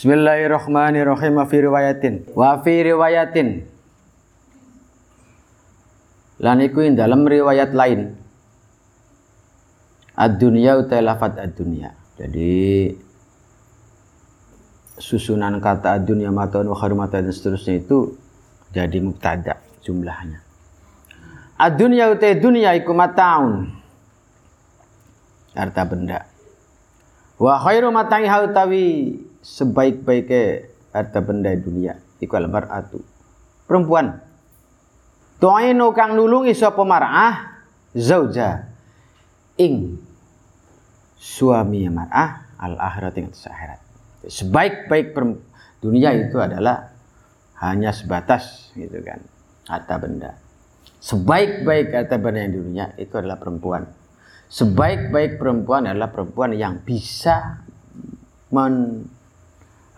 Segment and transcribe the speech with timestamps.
[0.00, 1.36] Bismillahirrahmanirrahim.
[1.36, 2.14] Wa fi riwayatin.
[2.32, 3.48] Wa fi riwayatin.
[6.40, 8.16] Lan iku dalam riwayat lain.
[10.16, 11.92] Ad-dunya utai lafat ad-dunya.
[12.16, 12.88] Jadi
[14.96, 18.16] susunan kata ad-dunya mata wa kharimata dan seterusnya itu
[18.72, 20.40] jadi mubtada jumlahnya.
[21.60, 23.68] Ad-dunya utai dunya iku mataun.
[25.52, 26.24] Harta benda.
[27.36, 33.00] Wa khairu matai hautawi sebaik-baiknya harta benda dunia iku al mar'atu
[33.64, 34.30] perempuan
[35.40, 37.64] Tu'inu kang nulungi sapa mar'ah
[37.96, 38.68] zauja
[39.56, 39.96] ing
[41.16, 43.80] suami mar'ah al akhirat ing akhirat.
[44.28, 45.16] Sebaik-baik
[45.80, 46.92] dunia itu adalah
[47.64, 49.24] hanya sebatas gitu kan
[49.64, 50.36] harta benda.
[51.00, 53.88] Sebaik-baik harta benda yang dunia itu adalah perempuan.
[54.52, 57.64] Sebaik-baik perempuan adalah perempuan yang bisa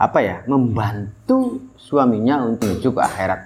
[0.02, 3.40] apa ya membantu suaminya untuk menuju ke akhirat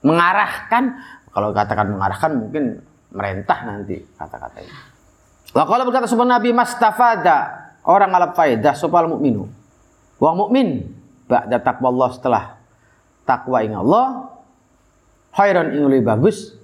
[0.00, 0.96] mengarahkan
[1.36, 2.64] kalau katakan mengarahkan mungkin
[3.12, 4.72] merentah nanti kata-kata ini.
[5.52, 9.44] Wa kalau berkata sebuah Nabi mastafada orang alap faidah sopal mukminu.
[10.16, 10.96] Wa mukmin
[11.28, 12.44] ba'da takwa Allah setelah
[13.28, 14.32] takwa ing Allah
[15.36, 16.56] khairan ing bagus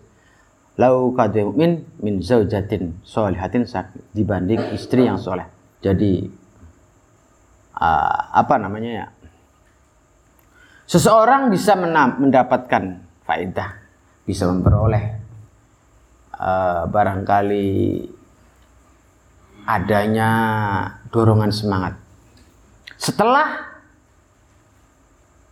[0.80, 3.68] lau kadu mukmin min zaujatin solihatin
[4.16, 5.44] dibanding istri yang soleh.
[5.84, 6.32] Jadi
[7.82, 9.06] uh, apa namanya ya?
[10.86, 13.82] Seseorang bisa mendapatkan faedah
[14.22, 15.04] bisa memperoleh
[16.38, 17.70] uh, barangkali
[19.66, 20.30] adanya
[21.10, 21.94] dorongan semangat
[22.98, 23.72] setelah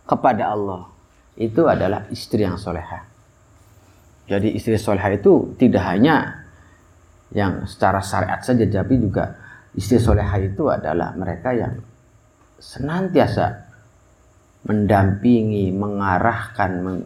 [0.07, 0.91] kepada Allah
[1.39, 3.07] itu adalah istri yang soleha
[4.27, 6.47] jadi istri soleha itu tidak hanya
[7.31, 9.39] yang secara syariat saja tapi juga
[9.75, 11.79] istri soleha itu adalah mereka yang
[12.61, 13.67] senantiasa
[14.63, 17.01] mendampingi mengarahkan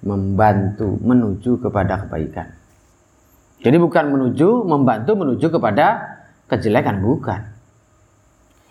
[0.00, 2.48] membantu menuju kepada kebaikan.
[3.60, 6.16] Jadi bukan menuju, membantu menuju kepada
[6.48, 7.40] kejelekan, bukan.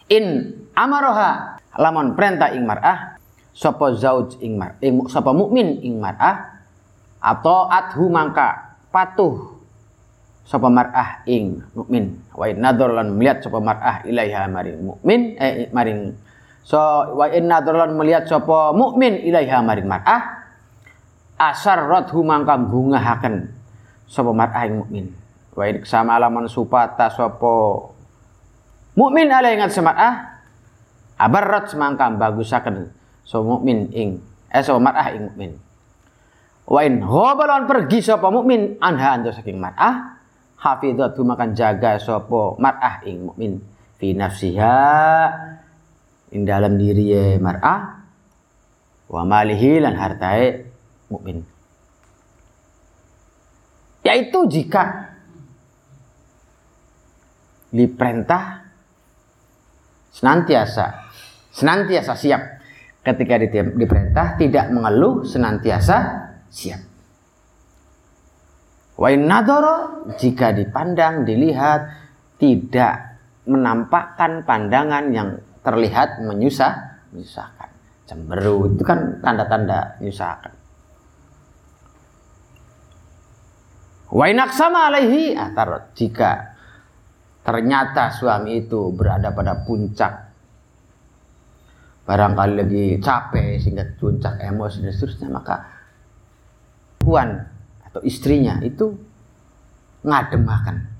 [0.09, 3.17] In amaroha lamun perintah ing mar'ah
[3.53, 6.65] sapa zauj ing mar ing sapa mukmin ing mar'ah
[7.21, 9.57] atau adhu mangka patuh
[10.43, 16.17] sapa mar'ah ing mukmin wa in lan melihat sapa mar'ah ilaiha maring mukmin eh maring
[16.63, 16.79] so
[17.19, 20.47] wa in nadhar lan melihat sapa mukmin ilaiha maring mar'ah
[21.37, 23.51] asar rothu mangka bungahaken
[24.07, 25.05] sapa mar'ah ing mukmin.
[25.53, 27.53] Wa in sama alaman supata sapa
[28.95, 30.41] mukmin ala ingat semar'ah
[31.19, 32.89] abarrat semangka bagusaken
[33.25, 34.21] sapa mukmin ing
[34.53, 35.51] eh sapa mar'ah ing mukmin.
[36.63, 40.15] Wa in hobalon pergi sapa mukmin anha ando saking mar'ah
[40.61, 43.59] hafizatu makan jaga sapa mar'ah ing mukmin.
[43.99, 44.79] Fi nafsiha
[46.33, 47.81] ing dalam diri mar'ah
[49.13, 50.65] wa malihi lan hartae
[51.13, 51.45] mukmin.
[54.03, 55.13] Yaitu jika
[57.69, 58.65] diperintah
[60.13, 60.85] senantiasa
[61.53, 62.41] senantiasa siap
[63.05, 63.37] ketika
[63.77, 65.97] diperintah tidak mengeluh senantiasa
[66.49, 66.81] siap.
[68.93, 71.81] Wa nadoro jika dipandang dilihat
[72.37, 75.29] tidak menampakkan pandangan yang
[75.63, 77.69] terlihat menyusah menyusahkan.
[78.03, 80.53] Cemberut itu kan tanda-tanda menyusahkan.
[84.13, 86.53] Wainak sama alaihi atar jika
[87.41, 90.31] ternyata suami itu berada pada puncak
[92.03, 95.55] barangkali lagi capek sehingga puncak emosi dan seterusnya maka
[97.01, 97.41] puan
[97.89, 98.95] atau istrinya itu
[100.03, 100.93] ngademakan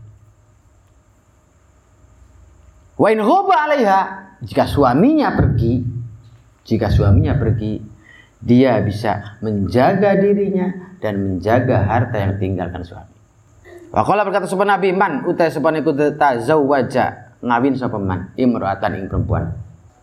[2.94, 4.00] Wain ghoba alaiha
[4.44, 5.84] jika suaminya pergi
[6.64, 7.80] jika suaminya pergi
[8.44, 13.16] dia bisa menjaga dirinya dan menjaga harta yang tinggalkan suami.
[13.92, 17.36] Wakola berkata sopan Nabi man utai sopan ikut tazawwaja.
[17.44, 18.20] Ngawin sopan man?
[18.40, 19.52] Imro'atan ing perempuan.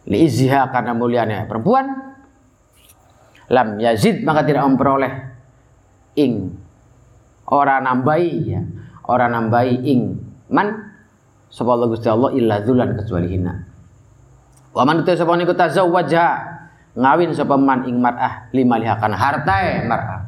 [0.08, 2.16] Li izha karena mulianya perempuan.
[3.50, 5.12] Lam yazid maka tidak memperoleh
[6.16, 6.54] ing.
[7.50, 8.62] Orang nambahi ya.
[9.04, 10.00] Orang nambahi ing.
[10.48, 10.68] Man?
[11.50, 13.69] Sapa Allah Gusti Allah illa dzulan kecuali hina.
[14.70, 16.26] Wa man utai sopan ikut tazawwaja.
[16.90, 20.26] Ngawin sopan man ing mar'ah lima lihakan hartae mar'ah.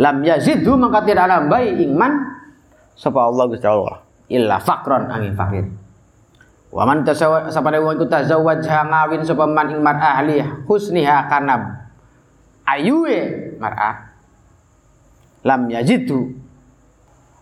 [0.00, 2.12] Lam yazidhu maka tidak nambahi iman
[2.96, 4.00] sapa Allah Gusti Allah
[4.32, 5.68] illa faqron angin fakir.
[6.72, 11.84] Wa man tasawa sapa wong iku tazawwaj ngawin sapa man ing mar'ah ahli husniha karena
[12.64, 13.16] ayuwe
[13.60, 14.08] mar'ah.
[15.44, 16.32] Lam yazidhu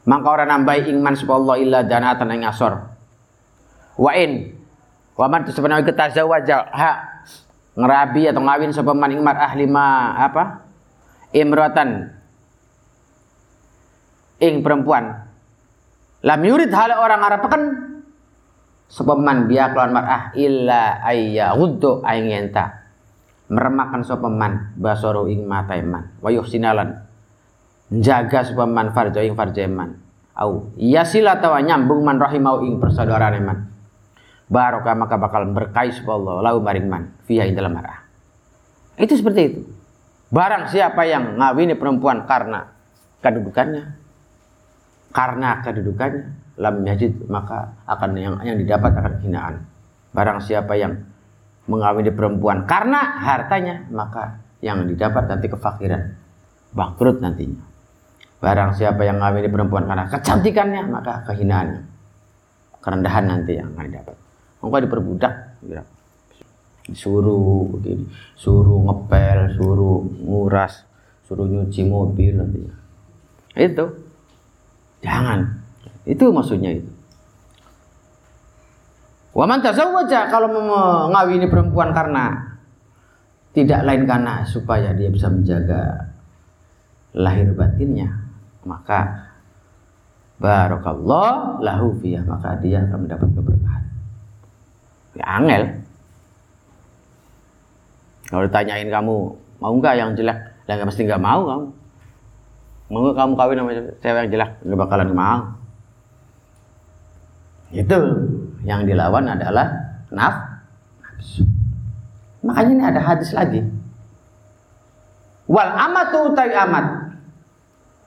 [0.03, 2.75] maka ora nambahi iman sapa Allah illa danatan ing asor.
[3.95, 4.58] Wa in
[5.19, 6.91] Waman itu sebenarnya kita zawaja ha
[7.75, 10.63] ngerabi atau ngawin sapa man ing mar'ah lima apa?
[11.35, 12.15] Imratan
[14.39, 15.27] ing perempuan.
[16.23, 17.19] Lam yurid hal orang
[17.51, 17.63] kan
[18.87, 22.87] sapa man biya kelawan mar'ah illa ayya ghuddu aing yenta.
[23.51, 26.15] Meremakan sapa man basoro ing mata iman.
[26.23, 26.95] Wa yuhsinalan.
[27.91, 29.99] Jaga sapa man farjo ing farjo iman.
[30.39, 33.78] Au yasila tawa nyambung man rahimau ing persaudaraan iman
[34.49, 38.05] barokah maka bakal berkais Allah lau maring man fiha dalam marah.
[38.99, 39.61] Itu seperti itu.
[40.29, 42.69] Barang siapa yang ngawini perempuan karena
[43.25, 43.97] kedudukannya
[45.13, 46.25] karena kedudukannya
[46.61, 49.55] lam yajid maka akan yang yang didapat akan hinaan.
[50.13, 51.01] Barang siapa yang
[51.69, 56.17] mengawini perempuan karena hartanya maka yang didapat nanti kefakiran
[56.77, 57.65] bangkrut nantinya.
[58.41, 61.83] Barang siapa yang ngawini perempuan karena kecantikannya maka kehinaannya
[62.85, 64.17] kerendahan nanti yang akan didapat
[64.59, 65.35] Engkau diperbudak.
[66.89, 70.89] Suruh begini, suruh ngepel, suruh nguras,
[71.29, 72.65] suruh nyuci mobil nanti.
[73.55, 73.87] Itu.
[75.05, 75.45] Jangan.
[76.09, 76.91] Itu maksudnya itu.
[79.37, 82.57] Waman tazawwaja kalau mengawini perempuan karena
[83.53, 86.11] tidak lain karena supaya dia bisa menjaga
[87.15, 88.09] lahir batinnya,
[88.67, 89.31] maka
[90.43, 93.85] barakallah lahu fiyah maka dia akan mendapat keberkahan.
[95.17, 95.63] Ya angel.
[98.29, 99.15] Kalau ditanyain kamu
[99.59, 100.37] mau nggak yang jelek,
[100.69, 101.67] ya nggak mesti nggak mau kamu.
[102.93, 103.73] Mau nggak kamu kawin sama
[104.05, 105.41] cewek yang jelek, nggak bakalan mau.
[107.73, 107.99] Itu
[108.65, 109.73] yang dilawan adalah
[110.13, 110.37] naf,
[111.01, 111.45] nafsu.
[112.45, 113.65] Makanya ini ada hadis lagi.
[115.49, 116.87] Wal amatu utai amat.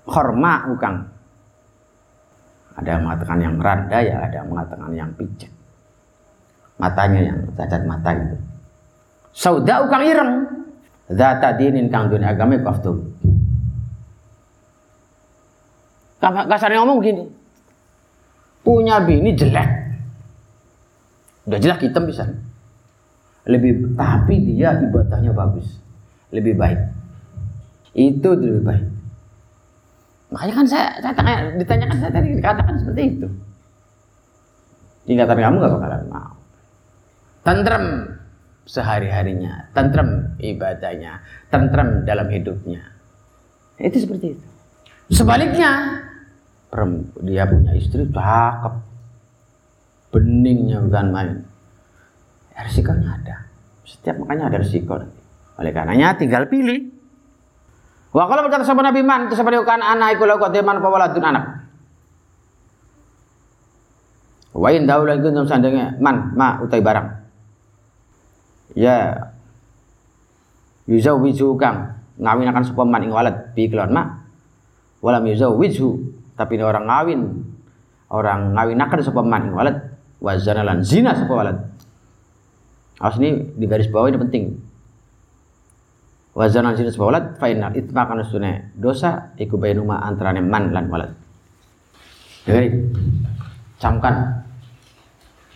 [0.05, 0.93] Horma bukan.
[2.77, 5.49] Ada yang mengatakan yang randa ya, ada yang mengatakan yang pijak
[6.81, 8.35] matanya yang cacat mata itu.
[9.37, 10.33] Sauda ukang ireng.
[11.11, 12.97] Zata dinin kang dunia agama kaftu.
[16.21, 17.23] Kasarnya ngomong gini.
[18.65, 19.69] Punya bini jelek.
[21.45, 22.25] Udah jelek hitam bisa.
[23.45, 25.77] Lebih tapi dia ibadahnya bagus.
[26.33, 26.79] Lebih baik.
[27.93, 28.85] Itu lebih baik.
[30.31, 33.27] Makanya kan saya, saya tanya, ditanyakan saya tadi dikatakan seperti itu.
[35.03, 36.40] Tingkatan kamu gak bakalan mau
[37.41, 38.17] tentrem
[38.65, 42.81] sehari-harinya, tentrem ibadahnya, tentrem dalam hidupnya.
[43.81, 44.47] Itu seperti itu.
[45.11, 45.99] Sebaliknya,
[47.25, 48.73] dia punya istri cakep,
[50.13, 51.37] beningnya bukan main.
[52.55, 53.37] Ya, risikonya ada.
[53.83, 55.19] Setiap makanya ada risiko nanti.
[55.59, 56.93] Oleh karenanya tinggal pilih.
[58.11, 61.45] Wa kalau berkata sahabat Nabi man, itu seperti kan anak iku lau kodeman pawaladun anak.
[64.51, 67.20] Wa in daulah itu sandangnya man ma utai barang
[68.75, 69.29] ya.
[70.89, 74.07] Yuzawwiju kang ngawinakan sapa man ing walad bi kelawan mak?
[74.99, 75.87] Walam yuzawwiju
[76.35, 77.21] tapi ini orang ngawin
[78.11, 79.77] orang ngawinakan sapa man ing walad.
[80.21, 81.57] Wa zanalan zina sapa walad.
[83.01, 84.45] Awas ini di garis bawah ini penting.
[86.37, 88.23] Wa zanan zina sapa walad fa innal kana
[88.77, 90.01] dosa iku bainuma
[90.43, 91.11] man lan walad.
[92.45, 92.67] Jadi
[93.77, 94.41] camkan.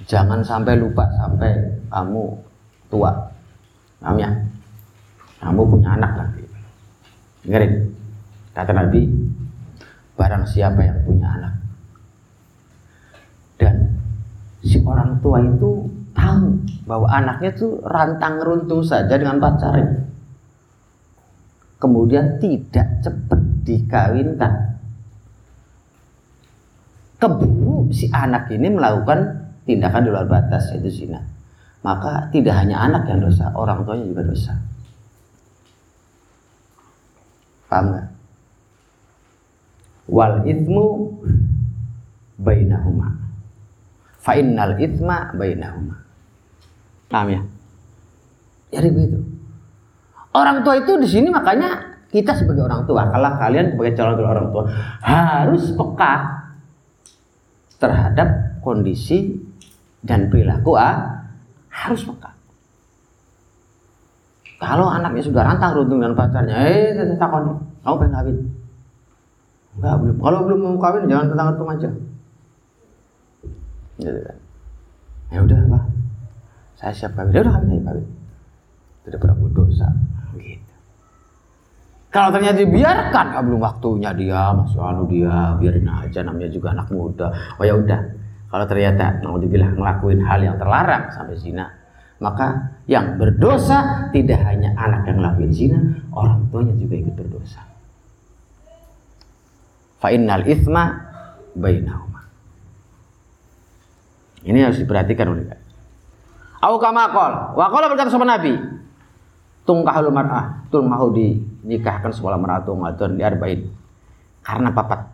[0.06, 1.50] Jangan sampai lupa sampai
[1.90, 2.44] kamu
[2.95, 3.12] tua.
[4.00, 4.31] Namanya
[5.44, 6.44] kamu punya anak lagi
[7.44, 7.73] dengerin.
[8.56, 9.04] Kata Nabi
[10.16, 11.54] barang siapa yang punya anak
[13.59, 13.99] dan
[14.64, 16.56] si orang tua itu tahu
[16.87, 20.07] bahwa anaknya itu rantang runtung saja dengan pacarnya
[21.83, 24.54] kemudian tidak cepat dikawinkan.
[27.19, 31.34] Keburu si anak ini melakukan tindakan di luar batas yaitu zina
[31.85, 34.57] maka tidak hanya anak yang dosa, orang tuanya juga dosa.
[37.69, 38.07] Paham gak?
[40.09, 41.13] Wal ithmu
[42.42, 43.13] bainahuma.
[44.18, 46.01] Fa innal ithma bainahuma.
[47.06, 47.42] Paham ya?
[48.73, 49.21] Jadi begitu.
[50.33, 54.49] Orang tua itu di sini makanya kita sebagai orang tua, kalau kalian sebagai calon orang
[54.49, 54.63] tua
[55.06, 56.13] harus peka
[57.77, 59.37] terhadap kondisi
[60.01, 61.25] dan perilaku ah,
[61.76, 62.32] harus peka.
[64.56, 68.38] Kalau anaknya sudah rantang runtung dengan pacarnya, eh takon, kamu pengen kawin?
[69.76, 70.18] Enggak belum.
[70.24, 71.90] Kalau belum mau kawin jangan tentang runtung aja.
[74.00, 74.38] Gitu kan.
[75.36, 75.84] Ya udah pak,
[76.80, 77.36] saya siap kawin.
[77.36, 78.08] Ya udah kawin kawin.
[79.04, 79.88] Tidak pernah dosa.
[80.40, 80.74] Gitu.
[82.16, 87.28] Kalau ternyata dibiarkan, belum waktunya dia, masih anu dia, biarin aja namanya juga anak muda.
[87.60, 88.00] Oh ya udah,
[88.56, 91.76] Kalau ternyata naudzubillah ngelakuin hal yang terlarang sampai zina,
[92.24, 95.80] maka yang berdosa tidak hanya anak yang ngelakuin zina,
[96.16, 97.59] orang tuanya juga ikut berdosa.
[100.00, 100.88] Fa innal itsma
[101.52, 102.31] bainahuma.
[104.47, 105.59] Ini harus diperhatikan oleh kita.
[106.64, 108.56] Au kama qol, wa qala berkata sama Nabi,
[109.68, 113.68] tungkahul mar'ah, mau dinikahkan sekolah mar'atu ngadon arba'in.
[114.47, 115.12] Karena papat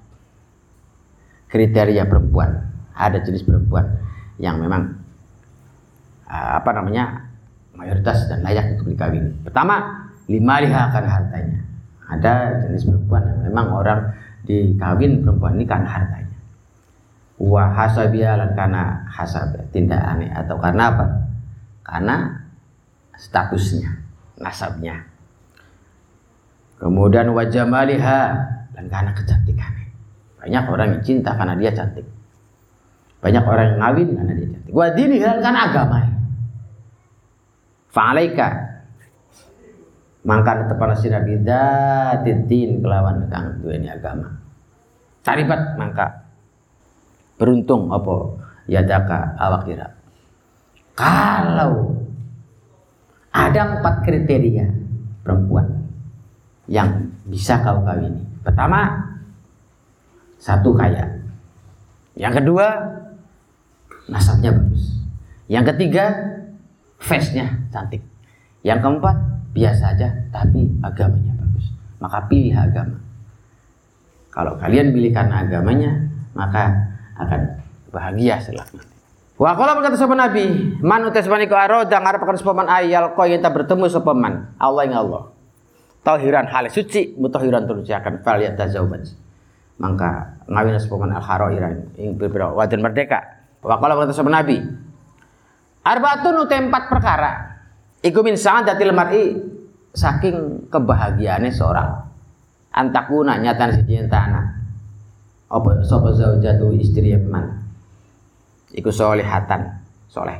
[1.50, 2.70] kriteria perempuan,
[3.02, 3.90] ada jenis perempuan
[4.38, 5.02] yang memang
[6.30, 7.26] uh, apa namanya
[7.74, 9.42] mayoritas dan layak untuk dikawin.
[9.42, 11.60] Pertama, lima liha akan hartanya.
[12.12, 14.00] Ada jenis perempuan yang memang orang
[14.46, 16.38] dikawin perempuan ini karena hartanya.
[17.42, 21.06] Wa hasabiya karena hasab tindak aneh atau karena apa?
[21.82, 22.16] Karena
[23.18, 23.90] statusnya,
[24.38, 25.10] nasabnya.
[26.78, 28.20] Kemudian wajah maliha
[28.74, 29.88] dan karena kecantikannya.
[30.42, 32.06] Banyak orang yang cinta karena dia cantik.
[33.22, 34.74] Banyak orang yang ngawin karena dia cantik.
[34.74, 36.18] Wadini dan karena agamanya.
[37.92, 38.48] Fa'alaika
[40.26, 41.20] mangka tepan sira
[42.26, 44.42] titin kelawan kang duweni agama.
[45.22, 46.26] Taribat mangka
[47.38, 49.88] beruntung apa yadaka awak kira.
[50.98, 51.94] Kalau
[53.34, 54.66] ada empat kriteria
[55.22, 55.66] perempuan
[56.70, 58.22] yang bisa kau kawini.
[58.42, 59.10] Pertama,
[60.42, 61.06] satu kaya.
[62.18, 62.68] Yang kedua,
[64.10, 64.98] nasabnya bagus.
[65.52, 66.06] Yang ketiga,
[67.02, 68.02] face-nya cantik.
[68.62, 69.18] Yang keempat,
[69.52, 71.74] biasa aja tapi agamanya bagus.
[72.00, 72.98] Maka pilih agama.
[74.32, 75.92] Kalau kalian pilih karena agamanya,
[76.32, 78.82] maka akan bahagia setelahnya.
[79.36, 83.54] Wa qala berkata sapa Nabi, man utas maniku aroda ngarepaken sapa man ayal yang tak
[83.58, 84.54] bertemu sapa man.
[84.62, 85.34] Allah ing Allah
[86.02, 89.06] tahiran hal suci mutahiran akan fal yatazawwaj
[89.82, 94.58] maka ngawin sepaman al harairan ing berbeda wadon merdeka wa qala kata nabi
[95.86, 97.32] arbaatun uta empat perkara.
[98.02, 99.38] Iku min sa'adatil mar'i
[99.94, 101.90] saking kebahagiaannya seorang.
[102.72, 104.46] Antakuna nyatan si anak
[105.52, 107.60] apa sapa zaujatu istri man?
[108.72, 110.40] Iku solihatan soleh.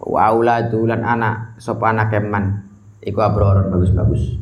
[0.00, 2.64] Wa auladu anak sapa anak man?
[3.04, 4.40] Iku abroron bagus-bagus.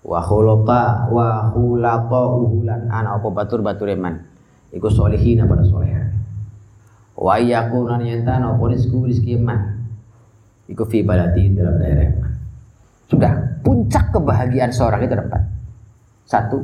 [0.00, 4.24] Wa khulaqa wa khulaqa uhulan ana apa batur batur man?
[4.70, 5.99] Iku solihina pada soleha
[7.20, 9.84] wa yakuna nyata apa rizku rizki man
[10.64, 12.32] iku fi baladi dalam daerah man
[13.12, 15.42] sudah puncak kebahagiaan seorang itu dapat
[16.24, 16.58] satu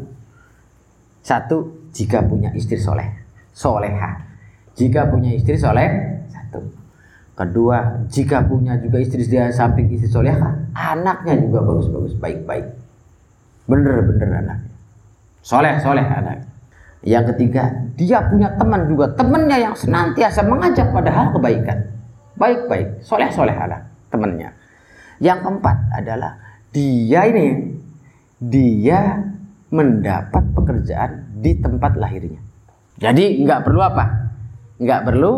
[1.21, 1.57] satu
[1.93, 4.21] jika punya istri soleh soleha.
[4.77, 6.61] Jika punya istri soleh satu.
[7.33, 12.69] Kedua jika punya juga istri dia samping istri soleha anaknya juga bagus-bagus baik-baik.
[13.67, 14.59] Bener-bener anak.
[15.41, 16.46] Soleh, soleh anak.
[17.07, 19.15] Yang ketiga, dia punya teman juga.
[19.15, 21.79] Temannya yang senantiasa mengajak pada hal kebaikan.
[22.35, 24.51] Baik-baik, soleh-soleh anak temannya.
[25.23, 26.35] Yang keempat adalah
[26.75, 27.47] dia ini,
[28.43, 29.23] dia
[29.71, 32.43] mendapat pekerjaan di tempat lahirnya.
[32.99, 34.05] Jadi nggak perlu apa?
[34.83, 35.33] Nggak perlu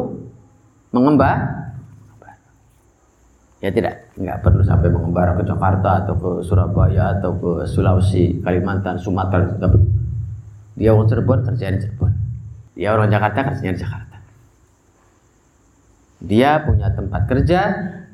[0.97, 1.59] mengembang
[3.59, 9.03] Ya tidak, nggak perlu sampai mengembara ke Jakarta atau ke Surabaya atau ke Sulawesi, Kalimantan,
[9.03, 9.59] Sumatera.
[10.78, 12.12] Dia orang Cirebon kerja di Cirebon.
[12.78, 14.16] Dia orang Jakarta kerja di Jakarta.
[16.18, 17.61] Dia punya tempat kerja,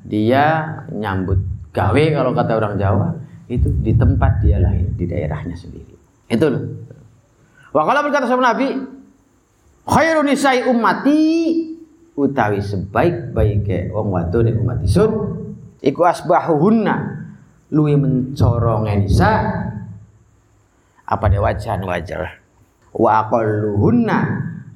[0.04, 0.44] dia
[0.88, 1.40] nyambut
[1.76, 3.08] gawe kalau kata orang Jawa
[3.52, 5.92] itu di tempat dia lahir di daerahnya sendiri.
[6.32, 6.64] Itu loh.
[7.76, 8.72] Wa kalau berkata sama Nabi,
[9.84, 11.20] khairun nisai ummati
[12.14, 15.10] utawi sebaik-baike wong wadone umat isun
[15.82, 17.26] iku asbahuhunna
[17.74, 19.32] luwi mencorong nisa
[21.04, 22.43] apa ne wajan wajar
[22.94, 24.18] wa aqalluhunna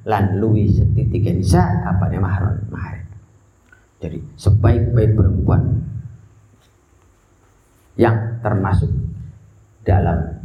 [0.03, 3.03] lan luwi setitik nisa apa mahron mahar
[3.99, 5.83] jadi sebaik-baik perempuan
[7.99, 8.91] yang termasuk
[9.83, 10.39] dalam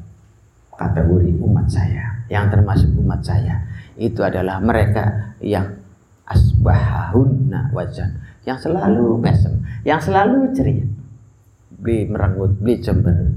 [0.75, 3.63] kategori umat saya yang termasuk umat saya
[3.95, 5.71] itu adalah mereka yang
[6.27, 9.53] asbahahunna wajan yang selalu mesem,
[9.89, 10.85] yang selalu ceria.
[11.81, 13.33] Beli merenggut, beli cember.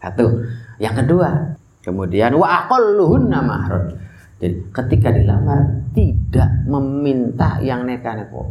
[0.00, 0.44] Satu.
[0.76, 1.53] Yang kedua,
[1.84, 4.00] kemudian wa aqalluhunna mahron.
[4.40, 8.50] Jadi ketika dilamar tidak meminta yang neka-neko.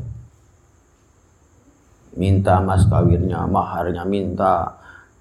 [2.14, 4.78] Minta mas kawinnya, maharnya minta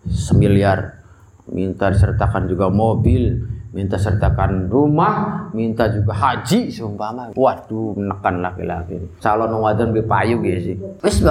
[0.07, 1.03] semiliar,
[1.49, 3.41] minta disertakan juga mobil,
[3.73, 7.33] minta sertakan rumah, minta juga haji seumpama.
[7.33, 9.01] Waduh, menekan laki-laki.
[9.25, 10.77] Calon wadon lebih payu gitu sih.
[11.01, 11.25] Wis.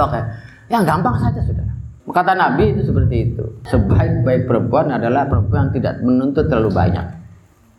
[0.66, 1.81] Yang gampang saja sudah.
[2.02, 3.44] Kata Nabi itu seperti itu.
[3.70, 7.06] Sebaik-baik perempuan adalah perempuan yang tidak menuntut terlalu banyak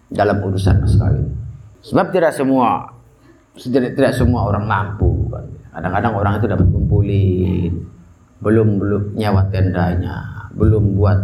[0.07, 1.27] dalam urusan mas kawin.
[1.83, 2.87] Sebab tidak semua
[3.59, 5.43] tidak, tidak semua orang mampu kan.
[5.75, 7.73] Kadang-kadang orang itu dapat kumpulin,
[8.39, 11.19] belum belum nyawa tendanya, belum buat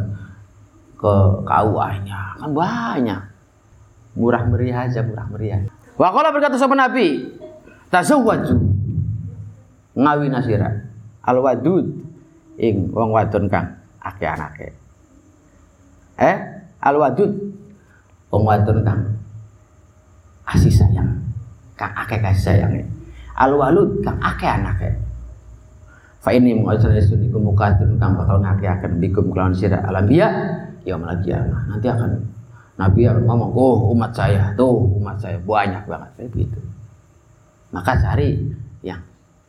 [1.00, 1.16] ke
[1.48, 3.22] KUA-nya, kan banyak.
[4.20, 5.64] Murah meriah aja, murah meriah.
[5.96, 7.24] Wa berkata sama Nabi,
[7.88, 8.58] tazawwaju
[9.96, 10.70] ngawin asira
[11.24, 12.09] al wadud
[12.60, 13.68] ing wong wadon kang
[14.04, 14.68] akeh anake
[16.20, 16.38] eh
[16.84, 17.32] al wadud
[18.30, 19.02] wong wadon kang
[20.52, 21.08] asih sayang
[21.80, 22.72] kang akeh kasih sayang
[23.40, 24.90] al walud kang akeh anake
[26.20, 30.28] fa ini mengajar sun iku mukatun kang bakal ngake akan bikum kelawan sira alambiya
[30.84, 31.32] ya lagi
[31.68, 32.12] nanti akan
[32.80, 36.60] Nabi akan ngomong, oh umat saya, tuh umat saya banyak banget, kayak begitu
[37.70, 38.34] maka cari
[38.82, 39.02] yang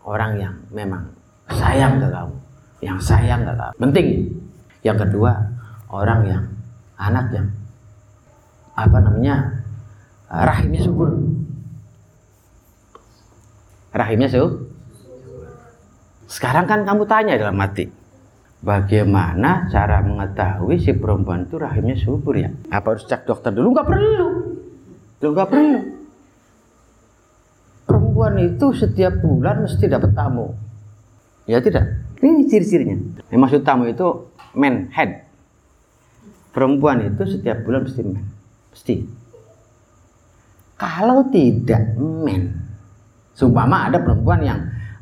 [0.05, 1.09] orang yang memang
[1.49, 2.37] sayang ke kamu
[2.81, 4.09] yang sayang ke kamu penting.
[4.81, 5.33] Yang kedua
[5.93, 6.45] orang yang
[6.97, 7.49] anak yang
[8.77, 9.65] apa namanya
[10.29, 11.11] rahimnya subur.
[13.93, 14.71] Rahimnya subur
[16.31, 17.91] sekarang kan kamu tanya dalam mati
[18.63, 22.55] bagaimana cara mengetahui si perempuan itu rahimnya subur ya?
[22.71, 23.75] Apa harus cek dokter dulu?
[23.75, 24.29] Nggak perlu.
[25.21, 25.81] Lu nggak perlu.
[27.83, 30.55] Perempuan itu setiap bulan mesti dapat tamu.
[31.50, 31.83] Ya tidak?
[32.23, 32.95] Ini ciri-cirinya.
[33.35, 35.26] Yang maksud tamu itu man head.
[36.54, 38.23] Perempuan itu setiap bulan mesti men.
[38.71, 38.95] Mesti.
[40.78, 42.54] Kalau tidak men,
[43.35, 44.61] sumpama ada perempuan yang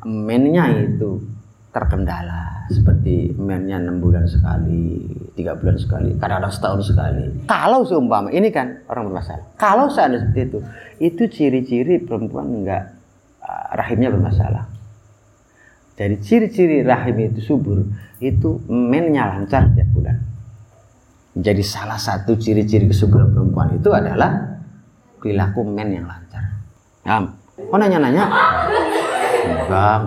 [0.09, 1.21] mennya itu
[1.69, 5.05] terkendala seperti mennya enam bulan sekali,
[5.37, 7.25] tiga bulan sekali, kadang-kadang setahun sekali.
[7.45, 9.45] Kalau seumpama ini kan orang bermasalah.
[9.61, 10.59] Kalau seandainya seperti itu,
[10.99, 12.97] itu ciri-ciri perempuan enggak
[13.77, 14.78] rahimnya bermasalah.
[15.99, 17.83] Jadi ciri-ciri rahim itu subur
[18.23, 20.15] itu mennya lancar tiap bulan.
[21.35, 24.63] Jadi salah satu ciri-ciri kesuburan perempuan itu adalah
[25.19, 26.55] perilaku men yang lancar.
[27.03, 27.19] Ya,
[27.59, 28.31] oh nanya-nanya?
[29.67, 30.01] Enggak.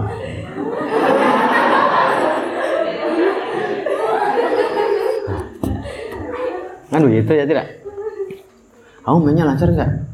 [6.88, 7.68] Kan begitu ya tidak?
[9.04, 10.11] Kamu mennya lancar enggak?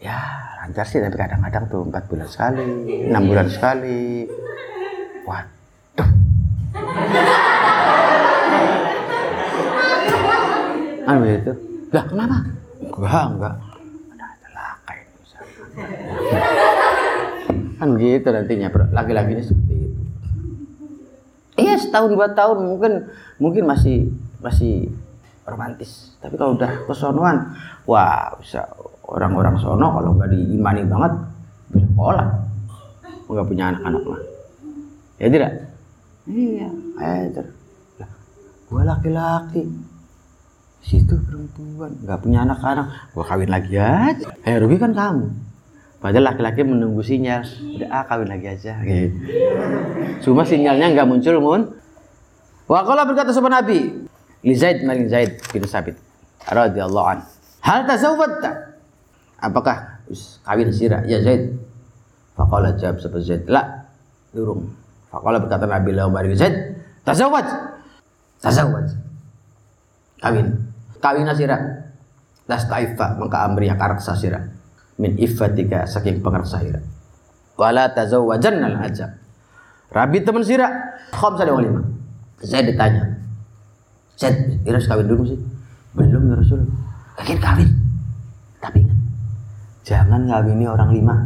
[0.00, 0.16] Ya,
[0.56, 2.64] lancar sih tapi kadang-kadang tuh empat bulan sekali
[3.12, 4.24] enam bulan sekali.
[5.28, 6.08] Waduh.
[11.04, 11.52] Anu itu?
[11.92, 12.36] Lah kenapa?
[12.80, 13.54] Enggak enggak.
[14.16, 15.16] Ada celaka itu
[17.76, 20.00] kan gitu nantinya laki-lakinya seperti itu.
[21.60, 22.92] Iya setahun dua tahun mungkin
[23.36, 24.08] mungkin masih
[24.40, 24.88] masih
[25.44, 26.16] romantis.
[26.24, 27.52] Tapi kalau udah kesonuan
[27.84, 28.64] wah bisa
[29.10, 31.12] orang-orang sono kalau nggak diimani banget
[31.74, 32.26] bisa sekolah.
[33.30, 34.20] Nggak punya anak-anak mah.
[35.18, 35.52] Ya tidak?
[36.26, 36.68] Iya.
[36.98, 37.42] Aja
[37.98, 38.10] lah
[38.70, 39.62] gua laki-laki.
[40.80, 41.92] Situ perempuan.
[42.06, 42.86] Nggak punya anak-anak.
[43.12, 44.30] Gua kawin lagi aja.
[44.46, 45.26] Eh rugi kan kamu?
[46.00, 47.44] Padahal laki-laki menunggu sinyal.
[47.76, 48.80] Udah ah kawin lagi aja.
[48.80, 49.18] Gitu.
[50.24, 51.62] cuma sinyalnya nggak muncul mun.
[52.70, 54.06] Wakola berkata sama Nabi
[54.40, 55.96] li Zaid maring Zaid bin Sabit
[56.48, 57.18] radhiyallahu an
[57.60, 58.69] hal tazawwadta
[59.40, 60.04] apakah?
[60.42, 61.54] Kawin sira ya Zaid.
[62.34, 63.46] Faqala jawab sapa Zaid?
[63.46, 63.62] La
[64.34, 64.66] durung
[65.10, 66.54] faqala berkata Nabi lahu bari Zaid
[67.02, 67.46] tazawwaj.
[68.42, 68.88] Tazawwaj.
[70.20, 70.46] Kawin.
[71.00, 71.56] Kawin sira
[72.50, 74.42] las taifa amri karaksa sira
[74.98, 76.82] min iffatika saking pengarsa sira
[77.54, 79.10] wala tazawwajanna al ajab
[79.90, 80.70] Rabi teman sira
[81.10, 81.82] khamsa wa lima.
[82.42, 83.20] Zaid ditanya
[84.14, 85.38] Zaid iras kawin dulu sih?
[85.96, 86.62] Belum ya Rasul.
[87.18, 87.70] Kawin kawin.
[88.60, 88.80] Tapi
[89.90, 91.16] Jangan ngawini orang lima.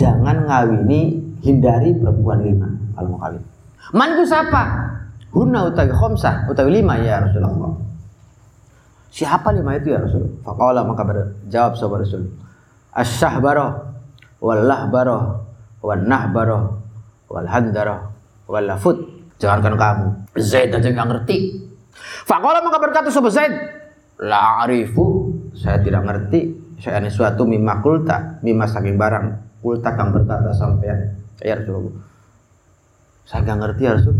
[0.00, 1.00] Jangan ngawini
[1.44, 3.44] hindari perempuan lima kalau mau kawin.
[3.92, 4.62] Man itu siapa?
[5.36, 7.76] Huna utawi khomsah utawi lima ya Rasulullah.
[9.12, 10.40] Siapa lima itu ya Rasul?
[10.40, 12.32] Faqala maka berjawab sahabat Rasul.
[12.96, 13.70] Asyahbarah
[14.40, 15.24] wal lahbarah
[15.84, 16.64] wal nahbarah
[17.28, 17.48] wal
[18.48, 18.96] wal lafut.
[19.36, 20.06] Jangankan kamu.
[20.40, 21.60] Zaid aja nggak ngerti.
[22.24, 23.52] Faqala maka berkata sahabat Zaid,
[24.24, 29.58] la arifu, saya tidak ngerti saya suatu mimma kulta mimma saking barang.
[29.60, 31.16] Kulta kang berkata sampean.
[31.42, 32.06] Ya Rasulullah
[33.26, 34.14] saya nggak ngerti ya Rasul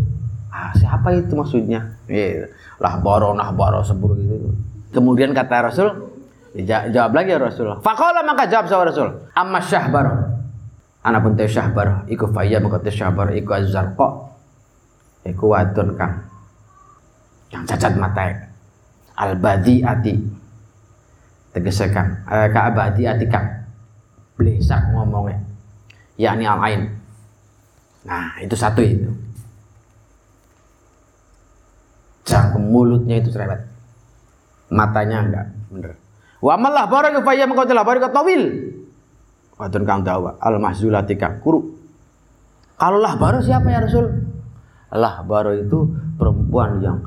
[0.50, 1.80] ah siapa itu maksudnya?
[2.10, 2.50] Iya
[2.82, 4.50] lah baro nah baro seburu gitu.
[4.90, 5.88] Kemudian kata Rasul
[6.66, 7.78] jawab lagi ya Rasul.
[7.80, 10.34] Fakola maka jawab sama Rasul amma syahbar
[11.06, 13.54] anak pun teh syahbar iku faya maka teh syahbar iku
[13.94, 14.12] kok
[15.22, 16.26] iku wadon kang
[17.54, 18.26] yang cacat mata
[19.14, 19.38] al
[21.56, 23.64] ati tegesekan eh, kaabadi atika
[24.36, 25.40] blesak ngomongnya
[26.20, 26.92] yakni al ain
[28.04, 29.08] nah itu satu itu
[32.28, 33.64] jangan mulutnya itu cerewet
[34.68, 35.96] matanya enggak bener
[36.46, 38.42] Wa malah barang fa ya mengko telah barang tawil.
[39.56, 41.74] Wadon kang dawa al mahzulati kang kuru.
[42.76, 44.04] Kalau lah baru siapa ya Rasul?
[44.92, 45.90] Lah baru itu
[46.20, 47.00] perempuan yang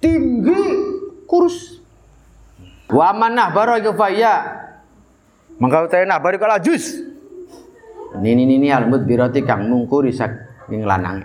[0.00, 0.64] tinggi
[1.28, 1.83] kurus.
[2.90, 4.34] Wa manah baru fa ya
[5.56, 7.00] mengko telah baru kalau jus.
[8.20, 10.30] Nini nini al mudbirati kang mungkuri sak
[10.70, 11.24] ing lanang.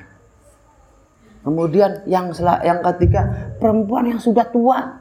[1.45, 2.33] Kemudian yang
[2.65, 4.99] yang ketiga perempuan yang sudah tua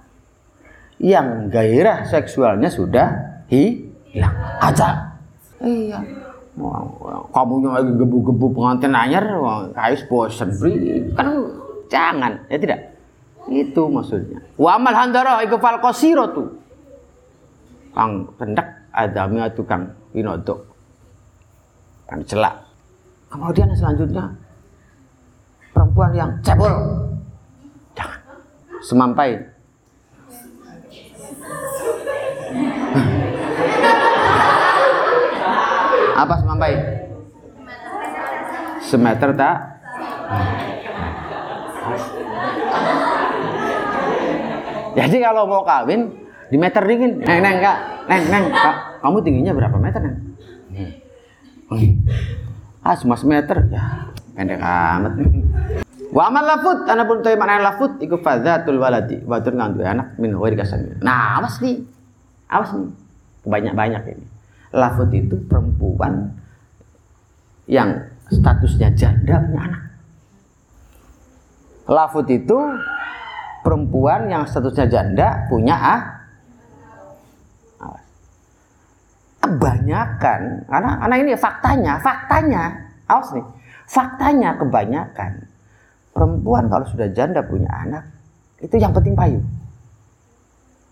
[0.99, 3.07] yang gairah seksualnya sudah
[3.51, 5.19] hilang aja.
[5.63, 5.99] Iya.
[7.31, 9.23] Kamu yang lagi gebu-gebu pengantin anyar,
[9.79, 10.51] kais bosen
[11.15, 11.29] kan
[11.87, 12.81] jangan ya tidak.
[13.49, 14.45] Itu maksudnya.
[14.61, 15.81] Wa amal handara iku fal
[16.37, 16.45] tu.
[17.97, 20.61] Kang pendak adami tukang winodo.
[22.05, 22.69] Kang celak.
[23.29, 24.33] Kemudian selanjutnya
[25.73, 26.73] perempuan yang cebol.
[27.97, 28.21] Jangan.
[28.85, 29.31] Semampai
[36.19, 36.75] Apa semampai?
[38.83, 39.79] Semeter tak?
[44.99, 46.11] Jadi kalau mau kawin
[46.51, 47.79] di meter dingin, neng neng kak,
[48.11, 50.17] neng neng kak, kamu tingginya berapa meter neng?
[52.83, 55.13] Ah cuma semeter, ya pendek amat.
[56.09, 60.33] Wa amal lafut, anak pun tahu mana lafut, ikut fadzatul waladi, batur ngantuk anak min
[60.33, 60.97] ghairi kasami.
[61.05, 61.85] Nah, awas nih,
[62.49, 62.89] awas nih,
[63.45, 64.27] banyak-banyak ini.
[64.73, 66.33] Lafut itu perempuan
[67.69, 69.83] yang statusnya janda punya anak.
[71.93, 72.57] Lafut itu
[73.67, 76.03] perempuan yang statusnya janda punya ah.
[79.39, 82.69] Kebanyakan, karena karena ini faktanya, faktanya,
[83.09, 83.47] awas nih,
[83.89, 85.49] faktanya kebanyakan
[86.13, 88.05] perempuan kalau sudah janda punya anak
[88.61, 89.41] itu yang penting payu,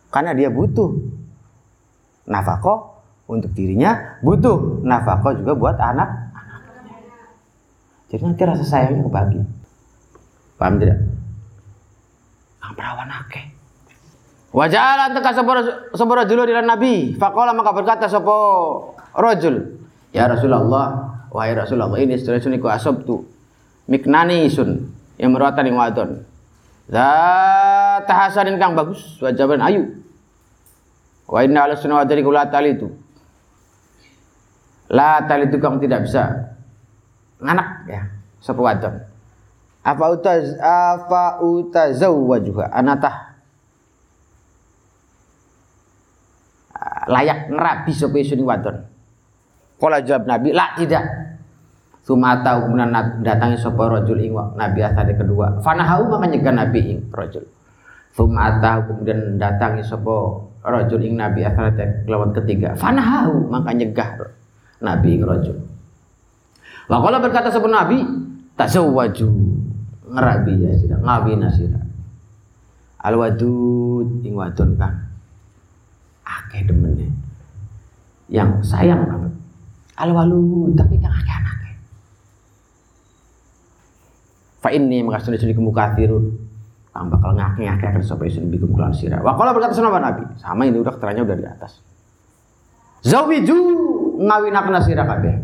[0.09, 0.89] karena dia butuh
[2.25, 2.97] nafkah
[3.29, 6.09] untuk dirinya, butuh nafkah juga buat anak.
[8.09, 9.43] Jadi nanti rasa sayangnya kebagi.
[10.57, 10.99] Paham tidak?
[12.75, 13.45] Perawan akeh.
[14.57, 15.31] Wajalan teka
[15.93, 17.13] sepura julu di Nabi.
[17.21, 18.37] Fakola maka berkata sopo
[19.13, 19.85] rojul.
[20.17, 23.29] Ya Rasulullah, wahai Rasulullah, ini setelah suniku asob tu
[23.85, 24.89] miknani sun
[25.21, 26.25] yang merawatan yang wadon.
[26.89, 29.93] Zat hasanin kang bagus, wajaban ayu.
[31.29, 32.89] Wa inna ala sunnah wa tali itu
[34.87, 36.55] La tali tukang tidak bisa
[37.43, 38.07] nganak ya
[38.39, 38.95] sapa wadon.
[39.87, 43.39] Apa utaz apa utazawwajuha anatah
[47.07, 48.83] layak ngerabi sapa isuni wadon.
[49.79, 51.05] Kala jawab Nabi, "La tidak."
[52.07, 52.91] Sumata kemudian
[53.23, 55.59] datangi sapa rajul ing Nabi asade kedua.
[55.63, 57.43] Fanahau maka nyegah Nabi ing rajul.
[58.15, 60.15] Sumata kemudian datangi sapa
[60.63, 62.79] rajul ing Nabi asade kelawan ketiga.
[62.79, 64.23] Fanahau maka nyegah
[64.83, 65.59] Nabi ngerojul.
[66.87, 67.99] Wakola berkata sebelum Nabi,
[68.55, 69.27] tazawwaju
[70.07, 71.83] ngerabi ya sira, ngawi nasira.
[73.03, 74.97] Al wadud ing wadon kang
[76.27, 77.11] akeh demene.
[78.27, 79.35] Yang sayang banget.
[79.99, 81.73] Al walud tapi kang akeh anake.
[84.59, 86.25] Fa inni mengasuni suni kemukatirun
[86.91, 89.23] kang bakal ngake-ngake akan sampai sini bikum kulan sira.
[89.23, 91.73] Wakola berkata sama Nabi, sama ini udah keterangannya udah di atas.
[93.07, 93.59] Zawiju
[94.19, 95.35] ngawinaken sira kabeh.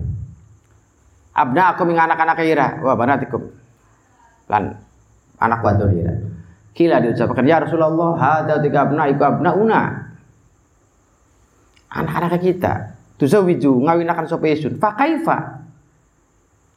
[1.32, 3.61] Abna aku ming anak-anak ira wa banatikum.
[4.52, 4.76] Lan
[5.40, 6.12] anak wadon ira.
[6.76, 9.82] Kila diucapkan ya Rasulullah, hada tiga abna iku abna una.
[11.92, 12.72] Anak-anak kita
[13.16, 14.76] tuzawiju ngawinakan sapa yesun.
[14.76, 15.64] Fa kaifa?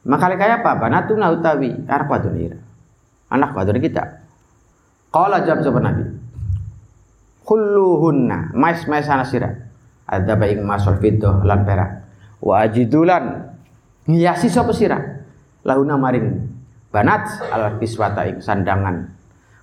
[0.08, 0.72] Maka kaya apa?
[0.80, 2.58] Banatuna utawi anak wadon ira.
[3.28, 4.24] Anak wadon kita.
[5.12, 6.04] Qala jawab sapa Nabi.
[7.46, 9.66] Kulluhunna mais-mais anasira
[10.06, 12.06] ada baik masal fiddah lan perak
[12.38, 13.54] wa ajidulan
[14.74, 15.26] sira
[15.66, 16.55] lahuna maring
[16.90, 19.12] banat al kiswata ing sandangan.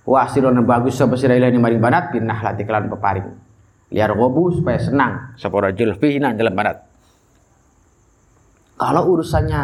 [0.04, 3.28] Wa asirona bagus sapa sira ilani maring banat pinah lati kelan peparing.
[3.88, 5.32] Liar gobu supaya senang.
[5.40, 6.84] Sapa rajul fihi nang dalam banat.
[8.74, 9.62] Kalau urusannya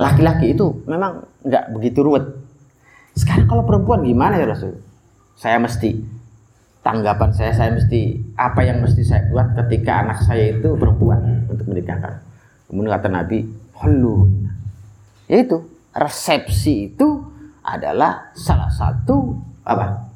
[0.00, 2.24] laki-laki itu memang nggak begitu ruwet.
[3.12, 4.78] Sekarang kalau perempuan gimana ya Rasul?
[5.36, 6.00] Saya mesti
[6.80, 11.68] tanggapan saya saya mesti apa yang mesti saya buat ketika anak saya itu perempuan untuk
[11.68, 12.24] menikahkan.
[12.70, 13.38] Kemudian kata Nabi
[13.76, 14.49] halun
[15.30, 15.62] yaitu
[15.94, 17.22] resepsi itu
[17.62, 20.10] adalah salah satu apa?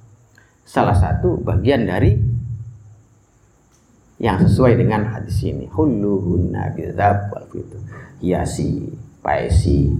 [0.66, 2.18] Salah satu bagian dari
[4.18, 5.70] yang sesuai dengan hadis ini.
[5.70, 7.79] Huluhunna bidzab wal itu
[8.18, 8.90] hiasi
[9.22, 9.94] paesi.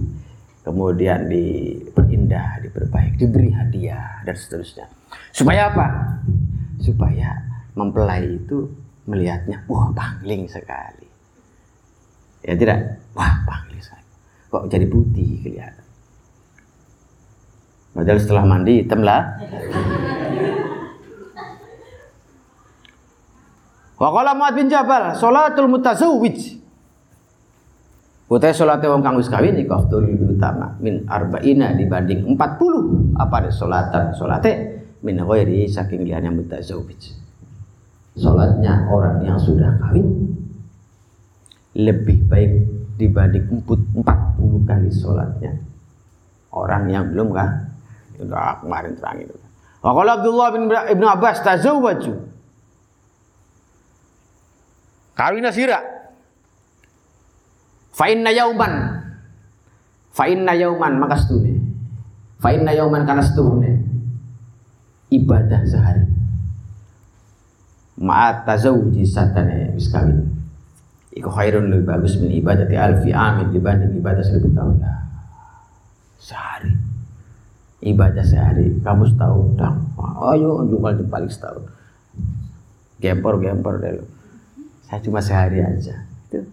[0.65, 4.89] Kemudian diperindah diperbaiki diberi hadiah dan seterusnya.
[5.29, 5.87] Supaya apa?
[6.81, 7.37] Supaya
[7.77, 8.65] mempelai itu
[9.05, 11.05] melihatnya, wah pangling sekali.
[12.41, 13.64] Ya tidak, wah pangling.
[14.55, 15.83] Kok jadi putih kelihatan.
[17.91, 19.35] Padahal setelah mandi hitam lah.
[23.99, 26.63] Wa qala Mu'ad bin Jabal, salatul mutazawwij.
[28.31, 33.51] Utai salat wong kang wis kawin iku lebih utama min arba'ina dibanding 40 apa ada
[33.53, 34.51] salatan salate
[35.05, 37.11] min ghairi saking liyane mutazawwij.
[38.15, 40.31] Salatnya orang yang sudah kawin
[41.75, 44.01] lebih baik dibanding 40
[44.65, 45.59] kali salatnya
[46.55, 47.75] orang yang belum kan
[48.19, 49.35] Udah kemarin terang itu.
[49.83, 52.13] Wa Abdullah bin Ibnu Abbas tazawwaju.
[55.15, 55.79] Kawin sira.
[57.95, 58.73] Fa inna yauman.
[60.11, 61.59] Fa inna yauman maka stune.
[62.39, 63.83] Fa inna yauman kana stune.
[65.11, 66.03] Ibadah sehari.
[67.95, 70.34] Ma'at tazawuji satane wis kawin.
[71.15, 74.83] Iku khairun lebih bagus min ibadati alfi amin dibanding ibadah seribu tahun.
[76.19, 76.75] Sehari.
[77.79, 78.75] Ibadah sehari.
[78.83, 79.73] Kamu setahun dah.
[80.35, 81.63] Ayo jual paling setahun.
[82.99, 84.03] Gempor gempor deh
[84.85, 85.95] saya cuma sehari aja.
[86.29, 86.45] Itu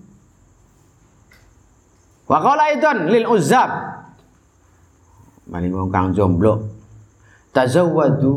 [2.27, 3.71] Wakola itu lil uzab
[5.53, 6.73] maling kang jomblo.
[7.53, 8.33] Tazawwadu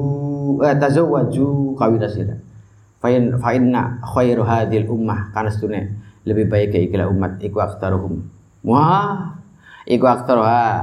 [0.68, 1.48] eh, tazawwaju
[1.80, 2.36] kawin sira
[3.00, 5.32] fa'in fa'inna khairu hadhil ummah.
[5.32, 5.82] Karena setune
[6.26, 7.40] lebih baik ke ikilah umat.
[7.40, 8.26] Iku aktaruhum
[8.66, 9.38] wah
[9.86, 10.82] iku aktaruha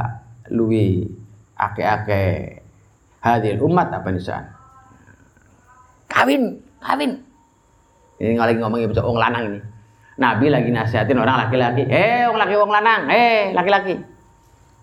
[0.55, 1.11] luwi
[1.59, 2.59] ake-ake
[3.23, 4.47] hadir umat apa nisan
[6.07, 7.13] kawin kawin.
[8.23, 9.61] Ini lagi ngomongin bocah orang lanang ini.
[10.23, 11.83] Nabi lagi nasihatin orang laki-laki.
[11.91, 13.03] Eh orang laki orang lanang.
[13.11, 13.95] Eh laki-laki.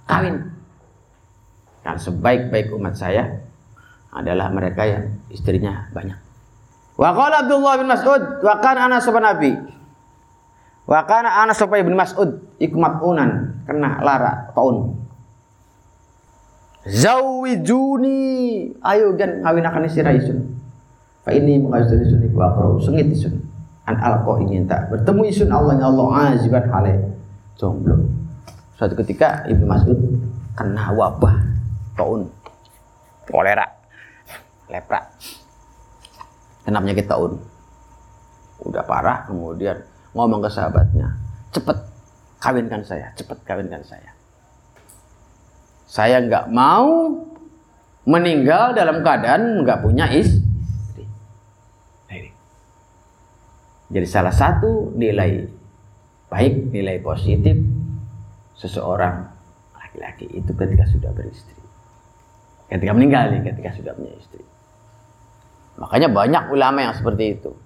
[0.03, 0.35] Kawin.
[1.85, 3.39] Kan sebaik-baik umat saya
[4.11, 6.19] adalah mereka yang istrinya banyak.
[6.99, 9.51] Wa qala Abdullah bin Mas'ud wa kana Anas bin Nabi
[10.89, 14.97] wa kana Anas bin Mas'ud ikmat unan kena lara tahun
[16.89, 18.17] Zawijuni
[18.81, 20.57] ayo gan akan sira isun.
[21.21, 23.35] Fa ini mengajari isun iku akrau sengit isun.
[23.83, 27.13] An alqa ingin tak bertemu isun Allah yang Allah aziban hale
[27.59, 27.99] jomblo.
[28.79, 29.99] Suatu ketika Ibnu Mas'ud
[30.55, 31.35] kena wabah
[31.99, 32.31] taun
[33.27, 33.67] kolera
[34.71, 35.03] lepra
[36.63, 37.37] kena penyakit taun
[38.63, 39.77] udah parah kemudian
[40.13, 41.07] ngomong ke sahabatnya
[41.53, 41.77] cepet
[42.39, 44.11] kawinkan saya cepet kawinkan saya
[45.89, 47.17] saya nggak mau
[48.05, 50.49] meninggal dalam keadaan nggak punya istri.
[53.89, 55.49] Jadi salah satu nilai
[56.29, 57.57] baik, nilai positif
[58.53, 59.25] seseorang
[59.73, 61.57] laki-laki itu ketika sudah beristri.
[62.69, 64.45] Ketika meninggal nih, ketika sudah punya istri.
[65.81, 67.57] Makanya banyak ulama yang seperti itu.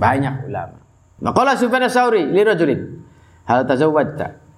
[0.00, 0.80] Banyak ulama.
[1.18, 3.02] Maqala Sufyan Sauri li rajulin
[3.46, 4.48] hal tazawwajta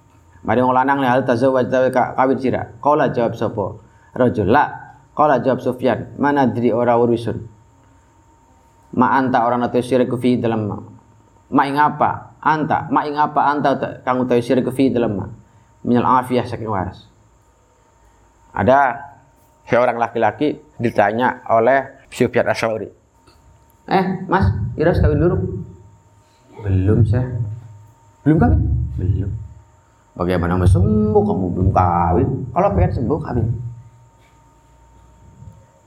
[0.41, 2.73] Mari wong lanang hal tazawwaj kawin sira.
[2.81, 3.77] Qala jawab sapa?
[4.17, 4.97] Rajul la.
[5.13, 7.45] Qala jawab Sufyan, mana diri ora urusun.
[8.97, 10.77] Ma anta orang atau syiriku fi dalam ma.
[11.53, 12.41] Ma ing apa?
[12.41, 13.69] Anta, ma ing apa anta
[14.01, 15.25] kang utawi syiriku fi dalam ma.
[15.85, 17.05] Minal afiyah saking waras.
[18.51, 18.97] Ada
[19.69, 22.89] seorang laki-laki ditanya oleh Sufyan Asy'ari.
[23.87, 25.37] Eh, Mas, Iras kawin dulu?
[26.61, 27.27] Belum, saya.
[28.21, 28.61] Belum kawin?
[28.97, 29.31] Belum.
[30.13, 32.29] Bagaimana mau sembuh kamu belum kawin?
[32.53, 33.47] Kalau pengen sembuh kawin.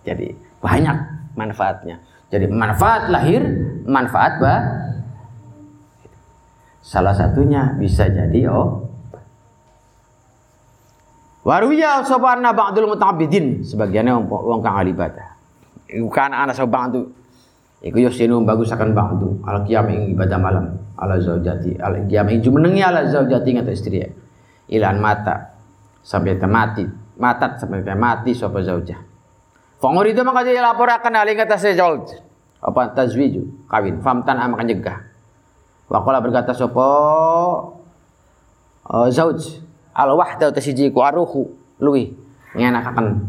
[0.05, 0.29] Jadi
[0.61, 0.97] banyak
[1.39, 1.97] manfaatnya.
[2.33, 3.43] Jadi manfaat lahir,
[3.87, 4.61] manfaat bah.
[6.85, 8.85] Salah satunya bisa jadi oh.
[11.45, 15.37] Waruya sobarna ba'dul muta'abbidin sebagiannya wong kang ibadah.
[15.93, 17.13] Iku kana ana tu.
[17.85, 20.73] Iku yo sinu bagus akan ba'du al qiyam ing ibadah malam.
[20.97, 24.09] Ala zaujati al qiyam ing jumenengi ala zaujati ngata istri ya.
[24.73, 25.53] Ilan mata.
[26.01, 26.89] Sampai mati.
[27.21, 28.97] Matat sampai mati sapa zaujah.
[29.85, 32.09] Fangor itu maka dia laporakan yang kata sejauh
[32.65, 33.69] apa tazwiju?
[33.69, 34.01] Kawin.
[34.01, 35.05] Famtan akan jegah.
[35.93, 36.89] Wakola berkata sopo
[38.89, 39.61] uh, zauj
[39.93, 41.53] al wahda tasiji ku aruhu
[41.85, 42.17] luwi
[42.57, 43.29] ngenakaken.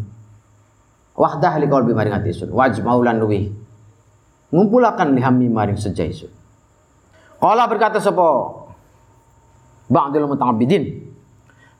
[1.19, 2.55] Wahdah li qalbi maring ati sun.
[2.55, 3.51] Wajmaulan luwi
[4.49, 6.29] ngumpulakan lihami maring sejaisun.
[7.41, 8.61] Kala berkata sapa?
[9.85, 11.05] Ba'dul muta'abbidin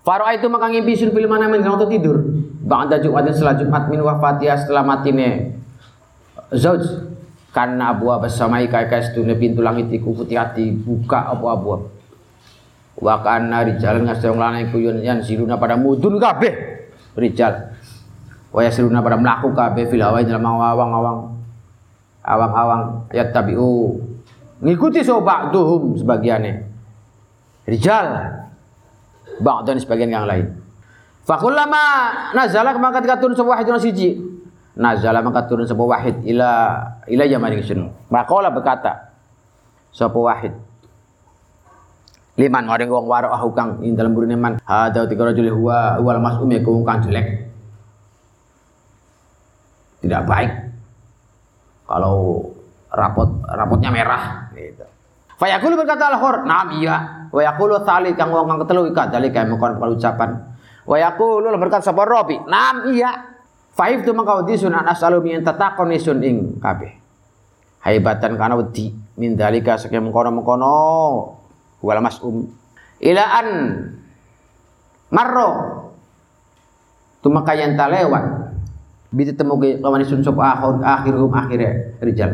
[0.06, 2.22] Faro itu maka ngimpi sun pilih mana men kang tidur.
[2.62, 5.58] Ba'da Jumat setelah Jumat min wafatiha setelah matine
[6.54, 6.86] zauj.
[7.50, 11.88] Karena abu abas samai kai setune pintu langit iku hati buka abu abu
[12.96, 16.54] wa kana rijalan ngasih lanang iku yan siruna pada mudun kabeh.
[17.18, 17.74] Rijal.
[18.54, 21.35] Wa yasiruna pada mlaku kabeh fil hawa dalam awang-awang
[22.26, 24.02] awang-awang ya tabiu
[24.66, 26.66] ngikuti so ba'duhum sebagiannya.
[27.70, 28.08] Rijal.
[29.42, 30.48] Ba'dan sebagian yang lain.
[31.26, 34.18] Fakullama nazala maka ketika turun sebuah wahid siji.
[34.76, 36.52] Nazala maka turun sebuah wahid ila
[37.08, 39.14] ila maring sun maka berkata
[39.94, 40.54] sebuah wahid?
[42.36, 46.20] Liman orang wong waro ahu kang ing dalam burine man hada tiga rajul huwa wal
[46.20, 47.48] mas'um yakum kang jelek.
[50.04, 50.75] Tidak baik
[51.86, 52.50] kalau
[52.90, 54.86] rapot rapotnya merah gitu
[55.36, 59.76] Fayaqulu berkata al-hur, "Na'am iya." Wa yaqulu tsali kang wong kang ketelu ika dalika mengkon
[59.76, 60.32] ucapan.
[60.88, 63.36] Wa yaqulu berkata sapa Rabi, "Na'am iya."
[63.76, 66.96] Faif tu mangka wedi sun anas alu min tatakon isun ing kabeh.
[67.84, 70.76] Haibatan kana wedi min dalika saking mengkono-mengkono
[71.84, 72.48] wal mas'um
[73.04, 73.48] ila an
[75.12, 75.50] marro
[77.20, 78.24] tumaka yang lewat
[79.12, 82.32] bisa temu ke lawan isun sop akhir akhirum akhirnya rijal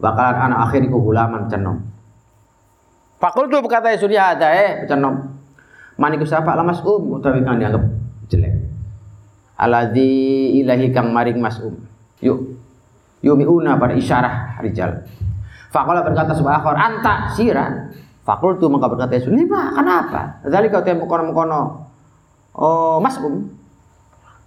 [0.00, 1.78] bakalan anak akhiriku hulaman cenom
[3.20, 5.20] Fakul tuh berkata isun ya ada eh cenom
[6.00, 7.84] maniku siapa lah mas'um utawi kang dianggap
[8.32, 8.54] jelek
[9.60, 11.76] aladzi ilahi kang maring mas'um
[12.24, 12.56] yuk
[13.20, 15.04] yumiuna pada isyarah rijal
[15.70, 17.66] Fakola berkata sebuah akhir anta sira
[18.20, 20.44] Fakultu maka berkata Yesus, lima, kenapa?
[20.44, 21.60] Dari kau temu kono kono.
[22.54, 23.48] Oh, mas um.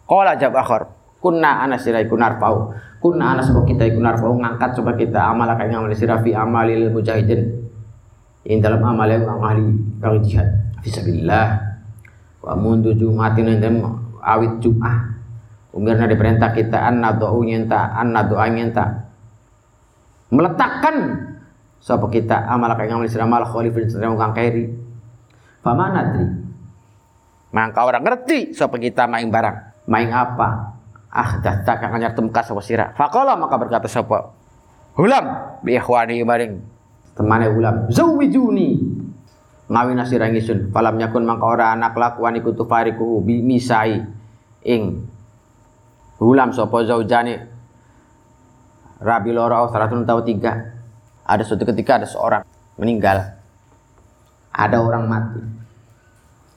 [0.06, 0.82] Kola jawab akhir.
[1.24, 2.76] Kunna anas sirai kunar pau.
[3.00, 7.64] Kunna anas sebab kita kunar pau ngangkat coba kita amal kayak ngamal sirafi amalil mujahidin.
[8.44, 9.72] Ini dalam amal yang amali
[10.04, 10.52] kang jihad.
[10.84, 11.64] Fisabilillah.
[12.44, 13.80] Wa mundu jumatin dan
[14.20, 15.16] awit jum'ah.
[15.72, 19.08] Umirna diperintah kita an nado'u nyenta, an nado'a nyenta.
[20.28, 21.24] Meletakkan
[21.84, 24.72] sapa kita amal kang ngamal sira mal khalifin sedang kang kairi
[25.60, 26.32] fama nadri
[27.52, 30.73] mangka orang ngerti sapa kita main barang main apa
[31.13, 34.34] ah dah tak kang anyar temka sapa sira faqala maka berkata sapa
[34.97, 35.26] hulam
[35.62, 36.58] bi ikhwani maring
[37.13, 38.82] temane hulam zawijuni
[39.73, 44.04] ngawin sira ngisun falam yakun mangka ora anak lakuan iku tufariku bi misai.
[44.63, 45.12] Ing.
[46.23, 47.36] Hulam sapa zaujane
[49.04, 50.56] Rabi loro salatun tau tiga.
[51.28, 52.43] Ada suatu ketika ada seorang
[52.80, 53.36] meninggal.
[54.56, 55.41] Ada orang mati.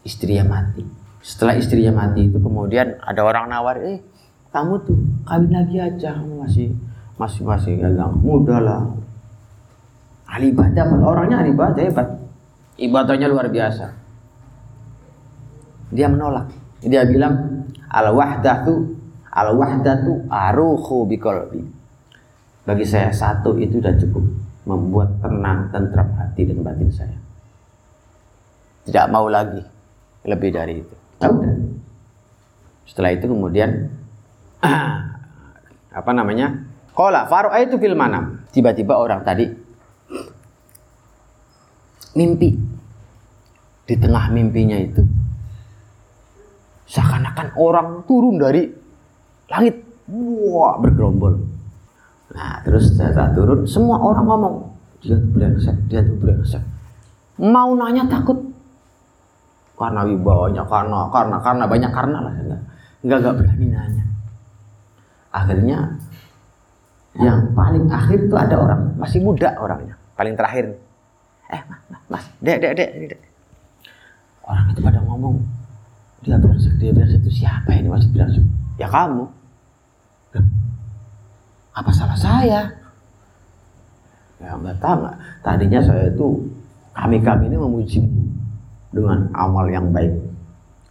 [0.06, 0.86] Istrinya mati.
[1.18, 3.98] Setelah istrinya mati itu kemudian ada orang nawar eh
[4.56, 4.96] kamu tuh
[5.28, 6.72] kawin lagi aja kamu masih
[7.20, 8.88] masih masih agak muda lah
[10.32, 12.08] ahli ibadah orangnya ahli ibadah hebat
[12.80, 13.92] ibadahnya luar biasa
[15.92, 16.48] dia menolak
[16.80, 18.96] dia bilang al wahdatu
[19.28, 21.60] al wahdatu aruhu biqalbi
[22.66, 24.24] bagi saya satu itu sudah cukup
[24.66, 27.18] membuat tenang, tentram hati dan batin saya.
[28.82, 29.62] Tidak mau lagi
[30.26, 30.94] lebih dari itu.
[31.22, 31.54] Udah.
[32.90, 33.70] Setelah itu kemudian
[36.00, 36.66] apa namanya?
[36.96, 38.44] Kola faru itu fil manam.
[38.50, 39.46] Tiba-tiba orang tadi
[42.16, 42.50] mimpi.
[43.86, 45.04] Di tengah mimpinya itu
[46.86, 48.66] seakan-akan orang turun dari
[49.50, 49.82] langit.
[50.06, 51.56] Wah, bergerombol
[52.36, 54.54] Nah, terus setelah turun, semua orang ngomong,
[55.00, 56.62] dia tuh brengsek, dia tuh brengsek.
[57.38, 58.36] Mau nanya takut.
[59.76, 62.32] Karena wibawanya, karena, karena, karena, banyak karena lah.
[63.04, 64.04] Enggak, enggak berani nanya.
[65.36, 66.00] Akhirnya,
[67.20, 69.92] yang paling akhir itu ada orang, masih muda orangnya.
[70.16, 70.80] Paling terakhir.
[71.52, 71.62] Eh,
[72.08, 73.20] mas, dek, dek, dek, dek.
[74.48, 75.36] Orang itu pada ngomong,
[76.24, 78.44] dia brengsek, dia brengsek itu siapa ini maksud brengsek?
[78.80, 79.28] Ya kamu.
[81.76, 82.72] Apa salah saya?
[84.40, 85.04] Ya nggak tahu.
[85.44, 86.48] Tadinya saya itu
[86.96, 88.00] kami kami ini memuji
[88.88, 90.16] dengan amal yang baik.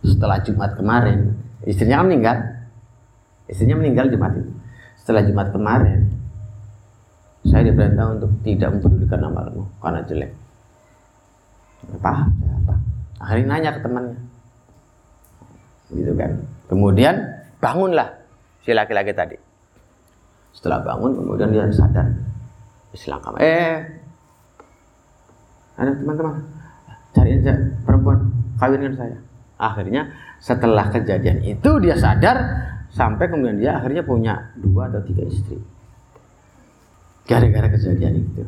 [0.06, 1.34] Setelah Jumat kemarin,
[1.66, 2.38] istrinya kan meninggal.
[3.46, 4.52] Istrinya meninggal Jumat itu.
[4.98, 6.10] Setelah Jumat kemarin,
[7.46, 10.32] saya diperintah untuk tidak mempedulikan amalmu karena jelek.
[12.02, 12.14] Apa?
[12.34, 12.74] Apa?
[13.22, 14.18] Akhirnya nanya ke temannya.
[15.94, 16.32] Gitu kan.
[16.66, 17.16] Kemudian
[17.62, 18.10] bangunlah
[18.66, 19.38] si laki-laki tadi.
[20.58, 22.10] Setelah bangun kemudian dia sadar.
[22.96, 23.40] Islam kamar.
[23.44, 23.76] Eh,
[25.76, 26.40] ada teman-teman
[27.12, 29.18] cari aja perempuan kawinkan saya.
[29.60, 32.38] Akhirnya setelah kejadian itu dia sadar
[32.96, 35.60] sampai kemudian dia akhirnya punya dua atau tiga istri.
[37.28, 38.48] Gara-gara kejadian itu.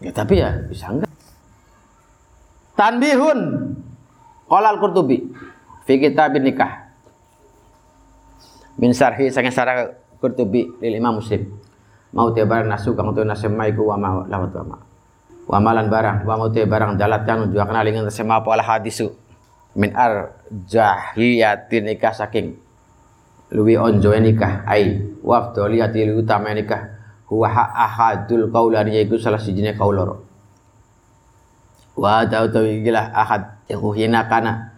[0.00, 1.12] Ya tapi ya bisa enggak.
[2.74, 3.40] Tanbihun
[4.48, 5.28] Qala al-Qurtubi
[5.84, 6.88] fi kitab nikah.
[8.80, 11.44] Min sarhi sange sarah Qurtubi lil Imam Muslim.
[12.14, 14.78] Mau te barang nasu kang tu nasemai ku wa lawat wa ma.
[15.44, 19.23] Wa malan barang wa mau te barang dalat kan juga kenal dengan sema apa hadisu
[19.74, 22.58] min ar jahiyatin nikah saking.
[23.54, 24.98] Luwi onjo nikah ai.
[25.22, 26.94] Wa afdaliyati utama nikah.
[27.24, 30.16] Huwa ahadul qaulani yaiku salah sijine kaul loro.
[31.98, 34.74] Wa tau gila ahad yang hina kana.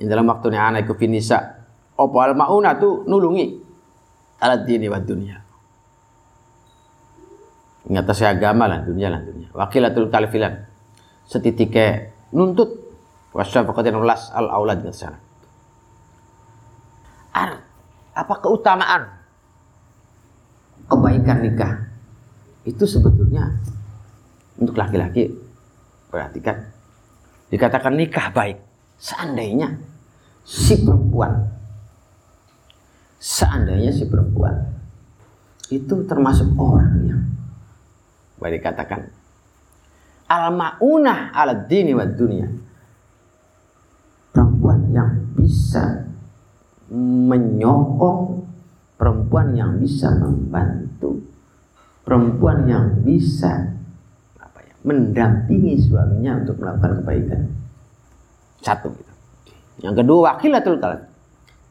[0.00, 1.64] In dalam waktu ni anak finisa
[1.94, 3.62] opo al mauna tu nulungi.
[4.42, 5.38] Alat dini wa dunia.
[7.84, 9.48] Ngatasi agama lah dunia lah dunia.
[9.54, 10.66] Wakilatul kalfilan.
[11.24, 12.83] Setitike nuntut
[13.34, 15.18] wasyafaqatin ulas al aulad sana.
[17.34, 17.60] Ar
[18.14, 19.02] apa keutamaan?
[20.86, 21.74] Kebaikan nikah.
[22.64, 23.50] Itu sebetulnya
[24.56, 25.34] untuk laki-laki
[26.08, 26.70] perhatikan.
[27.50, 28.56] Dikatakan nikah baik.
[28.96, 29.74] Seandainya
[30.44, 31.32] si perempuan
[33.16, 34.52] seandainya si perempuan
[35.72, 37.22] itu termasuk orang yang
[38.36, 39.08] boleh dikatakan
[40.28, 42.44] al maunah ala dini wa dunia
[45.74, 46.06] bisa
[46.94, 48.46] menyokong
[48.94, 51.18] perempuan yang bisa membantu,
[52.06, 53.74] perempuan yang bisa
[54.38, 57.42] apa ya, mendampingi suaminya untuk melakukan kebaikan.
[58.62, 59.12] Satu gitu.
[59.82, 61.02] Yang kedua wakilatul kalam.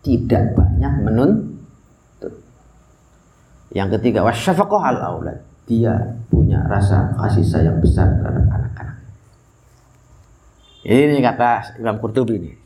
[0.03, 2.35] Tidak banyak menuntut.
[3.71, 5.39] Yang ketiga wasyafaqah al aulad.
[5.63, 5.95] Dia
[6.27, 8.99] punya rasa kasih sayang besar terhadap anak-anak.
[10.83, 12.62] Ini kata Imam Qurtubi ini.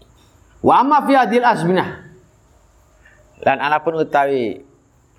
[0.61, 1.89] Wa amma fi hadil azminah
[3.45, 4.65] lan anak pun utawi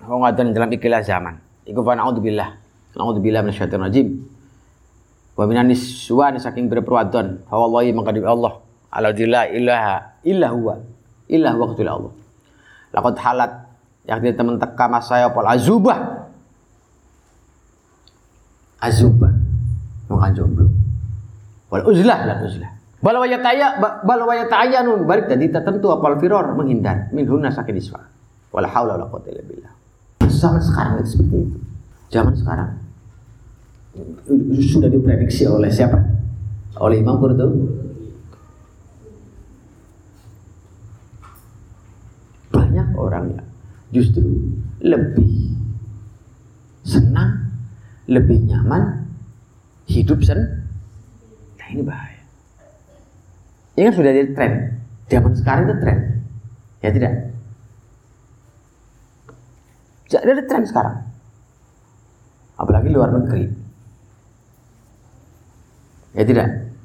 [0.03, 1.39] wong wadon dalam ikilah zaman.
[1.63, 2.49] Iku fa naudzubillah.
[2.95, 4.07] Naudzubillah minasyaitonir rajim.
[5.39, 7.47] Wa minan niswan saking berperwadon.
[7.47, 8.59] Fa wallahi mangkadi Allah.
[8.91, 9.95] Ala la ilaha
[10.27, 10.75] illa huwa.
[11.31, 12.13] Illa huwa Allah.
[12.91, 13.51] Laqad halat.
[14.03, 16.27] Dia teman teka mas saya pol azubah.
[18.81, 19.31] Azubah.
[20.09, 20.65] Makan jomblo
[21.69, 27.23] wal uzlah la uzlah Balawa yataya balawa yatayanu balik tadi tertentu apal firor menghindar min
[27.23, 28.03] hunna sakin iswa.
[28.51, 29.73] Wala haula wala quwwata illa billah.
[30.27, 31.57] Zaman sekarang itu seperti itu.
[32.11, 32.69] Zaman sekarang
[34.67, 35.95] sudah diprediksi oleh siapa?
[36.83, 37.63] Oleh Imam Qurtubi.
[42.51, 43.47] Banyak orang yang
[43.95, 44.27] justru
[44.83, 45.55] lebih
[46.83, 47.47] senang,
[48.11, 49.07] lebih nyaman
[49.87, 50.67] hidup sen.
[51.55, 52.18] Nah ini bahaya.
[53.79, 54.53] Ini kan sudah jadi tren.
[55.07, 55.97] Zaman sekarang itu tren.
[56.83, 57.13] Ya tidak?
[60.11, 60.95] Jadi ada tren sekarang.
[62.59, 63.47] Apalagi luar negeri.
[66.11, 66.75] Ya tidak?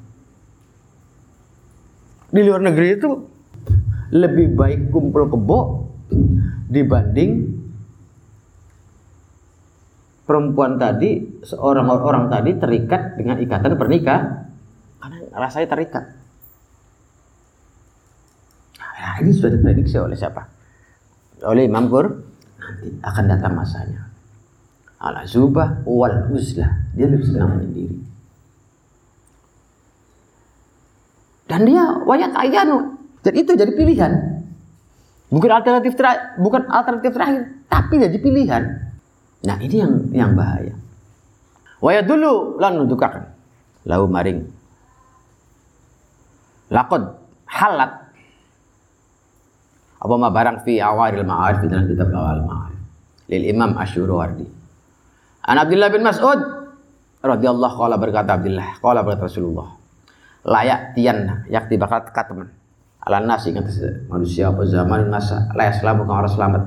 [2.31, 3.27] Di luar negeri itu
[4.15, 5.59] lebih baik kumpul kebo
[6.71, 7.59] dibanding
[10.23, 14.47] perempuan tadi seorang orang tadi terikat dengan ikatan pernikah
[15.03, 16.14] karena rasanya terikat
[19.21, 20.43] Ini sudah diprediksi oleh siapa?
[21.47, 22.05] Oleh Imam Qur
[22.59, 24.11] nanti akan datang masanya.
[24.99, 26.91] Ala zubah wal uzlah.
[26.95, 27.97] Dia lebih senang menyendiri.
[31.45, 32.97] Dan dia wayat ayanu.
[33.21, 34.11] Dan itu jadi pilihan.
[35.29, 38.63] Bukan alternatif terakhir, bukan alternatif terakhir, tapi jadi pilihan.
[39.45, 40.73] Nah, ini yang yang bahaya.
[41.81, 43.29] Wayat dulu lan nudukakan.
[43.85, 44.41] Lau maring.
[46.73, 47.13] Lakod
[47.45, 48.04] halat
[50.05, 52.81] apa ma barang fi awaril ma'arif dalam kitab awal ma'arif.
[53.25, 54.45] Lil imam asyurawardi
[55.49, 56.39] an Abdullah bin Mas'ud
[57.25, 59.73] radhiyallahu qala berkata Abdullah qala berkata Rasulullah
[60.45, 62.53] layak tian yakti bakal teman.
[63.05, 63.69] Ala nasi ingat
[64.09, 66.63] manusia apa zaman masa layak selamat kang orang selamat.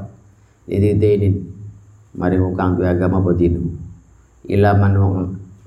[0.71, 0.95] Ini
[2.19, 3.75] mari kang dua agama bodinu
[4.51, 4.95] ila man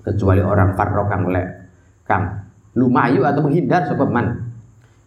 [0.01, 1.43] kecuali orang farro kang le
[2.03, 2.43] kang
[2.76, 4.51] lumayu atau menghindar sebab man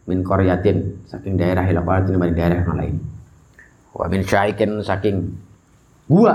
[0.04, 2.96] min koryatin saking daerah ila qalatin dari daerah yang lain.
[3.94, 5.32] Wa min syaikin saking
[6.10, 6.34] gua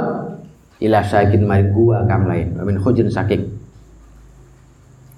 [0.82, 2.58] ila syaikin mari gua kang lain.
[2.58, 3.46] Wa min khujin saking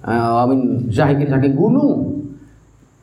[0.04, 2.20] uh, wa min syaikin saking gunung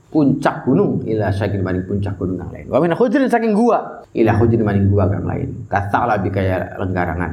[0.09, 2.67] puncak gunung ila syaikin mari puncak gunung kang lain.
[2.69, 5.65] Wa min khujin saking gua ila khujin mari gua kang lain.
[5.71, 7.33] Kata lebih kaya lenggarangan.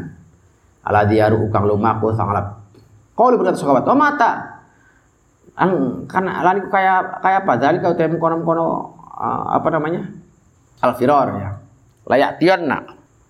[0.85, 2.65] Ala diaru ukang lumaku sangalap
[3.15, 4.54] kau berkata sahabat oh mata
[5.55, 7.53] an kan lali kayak kayak apa?
[7.59, 8.65] Dari kau tem kono kono
[9.15, 10.03] uh, apa namanya?
[10.83, 11.51] Alfiror ya.
[12.05, 12.83] Layak tian nak.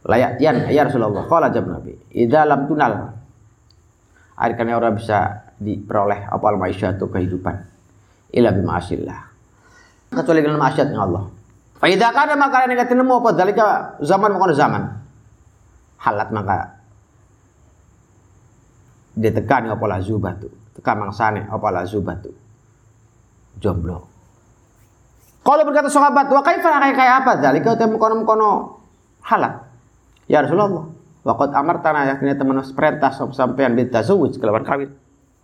[0.05, 1.25] Layak tian ya Rasulullah.
[1.29, 2.93] Kalau jam Nabi ida lam tunal.
[4.35, 7.55] Akhirnya orang bisa diperoleh apa al itu kehidupan.
[8.35, 9.21] Ila bima'asillah
[10.11, 11.23] kecuali dengan maksiat Allah.
[11.75, 13.29] Fa idza kana maka yang ketemu apa?
[13.35, 13.67] Dalika
[14.03, 14.83] zaman makan zaman.
[15.99, 16.57] Halat maka
[19.15, 22.31] ditekan apa lazubatu tekan mangsane apa lazubatu
[23.57, 24.15] jomblo
[25.45, 28.49] kalau berkata sahabat wa kaifa kayak kayak apa kau temu kono kono
[29.25, 29.65] halal.
[30.25, 30.89] Ya Rasulullah,
[31.21, 34.89] waqad amartana yakni teman perintah sampean binta tazawuj kelawan kawin.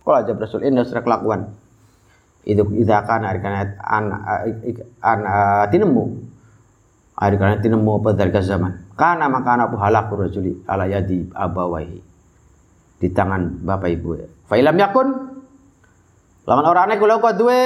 [0.02, 1.54] Kalau aja Rasul ini sudah kelakuan.
[2.42, 4.04] Itu idza kana arikana an
[4.98, 5.20] an
[5.70, 6.04] tinemu.
[7.14, 8.98] Arikana tinemu apa dari zaman.
[8.98, 12.11] Karena maka anak halaku rajuli ala yadi abawahi.
[13.02, 14.14] Di tangan bapak ibu.
[14.46, 15.32] Fa ilam yakun
[16.46, 17.62] lawan orangnya kula kok duwe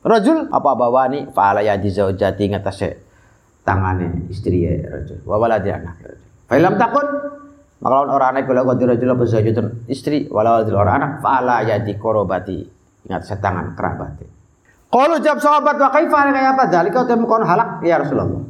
[0.00, 2.88] rajul apa bawani fa ala yadi zaujati ngatasé
[3.60, 7.06] tangane istri ya rajul wa waladi anak rajul fa ilam takun
[7.78, 11.60] maka lawan orangnya kula kok rajul apa zaujatun istri wala waladi orang anak fa ala
[11.60, 12.58] yadi korobati
[13.04, 14.20] ingat tangan kerabat
[14.88, 18.40] Kalau jawab sahabat wa kaifa kayak apa dalika temu kon halak ya Rasulullah.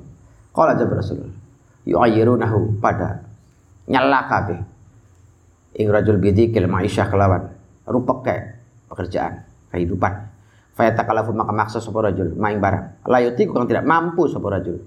[0.54, 1.34] Qala jawab Rasulullah.
[1.82, 3.26] Yu'ayyirunahu pada
[3.90, 4.62] nyala kabeh.
[5.78, 7.54] Ing rajul bidikil ma'isyah kelawan
[7.86, 8.58] rupek
[8.90, 10.28] pekerjaan, kehidupan.
[10.74, 13.06] Faya takalafu maka maksa sapa rajul maing barang.
[13.06, 14.78] La yuti kang tidak mampu sapa rajul.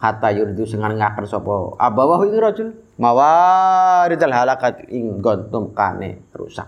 [0.00, 2.68] Kata yuridu sengan ngaker sapa abawahu ing rajul
[2.98, 6.66] mawaridal halakat ing gontum kane rusak.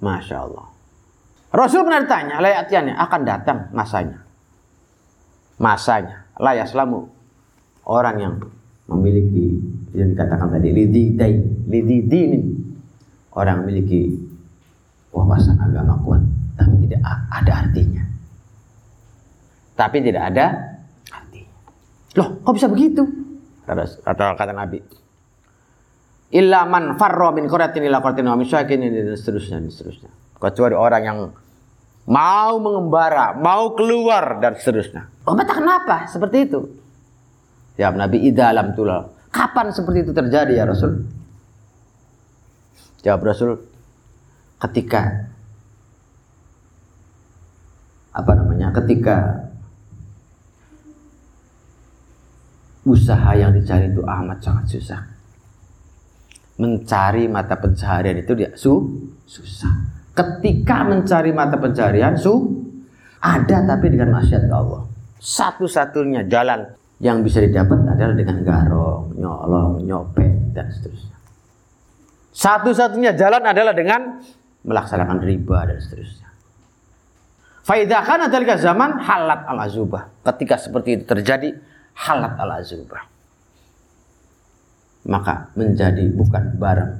[0.00, 0.66] Masya Allah.
[1.52, 4.24] Rasul pernah ditanya, layatiannya akan datang masanya.
[5.60, 7.12] Masanya, layas lamu.
[7.84, 8.34] Orang yang
[8.96, 9.58] memiliki
[9.92, 11.34] yang dikatakan tadi lididai,
[11.68, 12.44] lididinin.
[13.32, 14.12] Orang memiliki
[15.08, 16.20] wawasan agama kuat,
[16.56, 17.00] tapi tidak
[17.32, 18.04] ada artinya.
[19.72, 20.46] Tapi tidak ada
[21.08, 21.56] artinya.
[22.20, 23.00] Loh, kok bisa begitu?
[23.64, 24.84] Kata, kata, Nabi.
[26.32, 30.10] Illa man farro min quratin ila quratin wa misyakin dan seterusnya dan seterusnya.
[30.36, 31.18] Kecuali orang yang
[32.08, 35.08] mau mengembara, mau keluar dan seterusnya.
[35.24, 36.81] Oh, mata kenapa seperti itu?
[37.76, 39.12] Ya Nabi idalam tulal.
[39.32, 41.08] Kapan seperti itu terjadi ya Rasul?
[43.02, 43.56] Jawab Rasul,
[44.60, 45.32] ketika
[48.12, 48.70] apa namanya?
[48.76, 49.48] Ketika
[52.84, 55.02] usaha yang dicari itu amat sangat susah.
[56.60, 58.84] Mencari mata pencaharian itu dia su
[59.24, 59.72] susah.
[60.12, 62.36] Ketika mencari mata pencaharian su
[63.22, 64.84] ada tapi dengan maksiat Allah.
[65.22, 71.18] Satu-satunya jalan yang bisa didapat adalah dengan garong, nyolong, nyopet dan seterusnya.
[72.30, 74.22] Satu-satunya jalan adalah dengan
[74.62, 76.30] melaksanakan riba dan seterusnya.
[77.66, 80.14] Faidah kana dalika zaman halat al azubah.
[80.22, 81.58] Ketika seperti itu terjadi
[82.06, 83.02] halat al azubah.
[85.02, 86.92] Maka menjadi bukan barang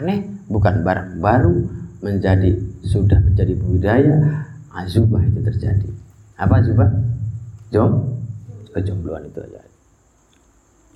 [0.00, 1.56] aneh, bukan barang baru,
[2.00, 2.56] menjadi
[2.88, 4.16] sudah menjadi budaya
[4.72, 5.92] azubah itu terjadi.
[6.40, 6.88] Apa azubah?
[7.68, 8.15] Jom,
[8.76, 9.64] kejombloan itu aja.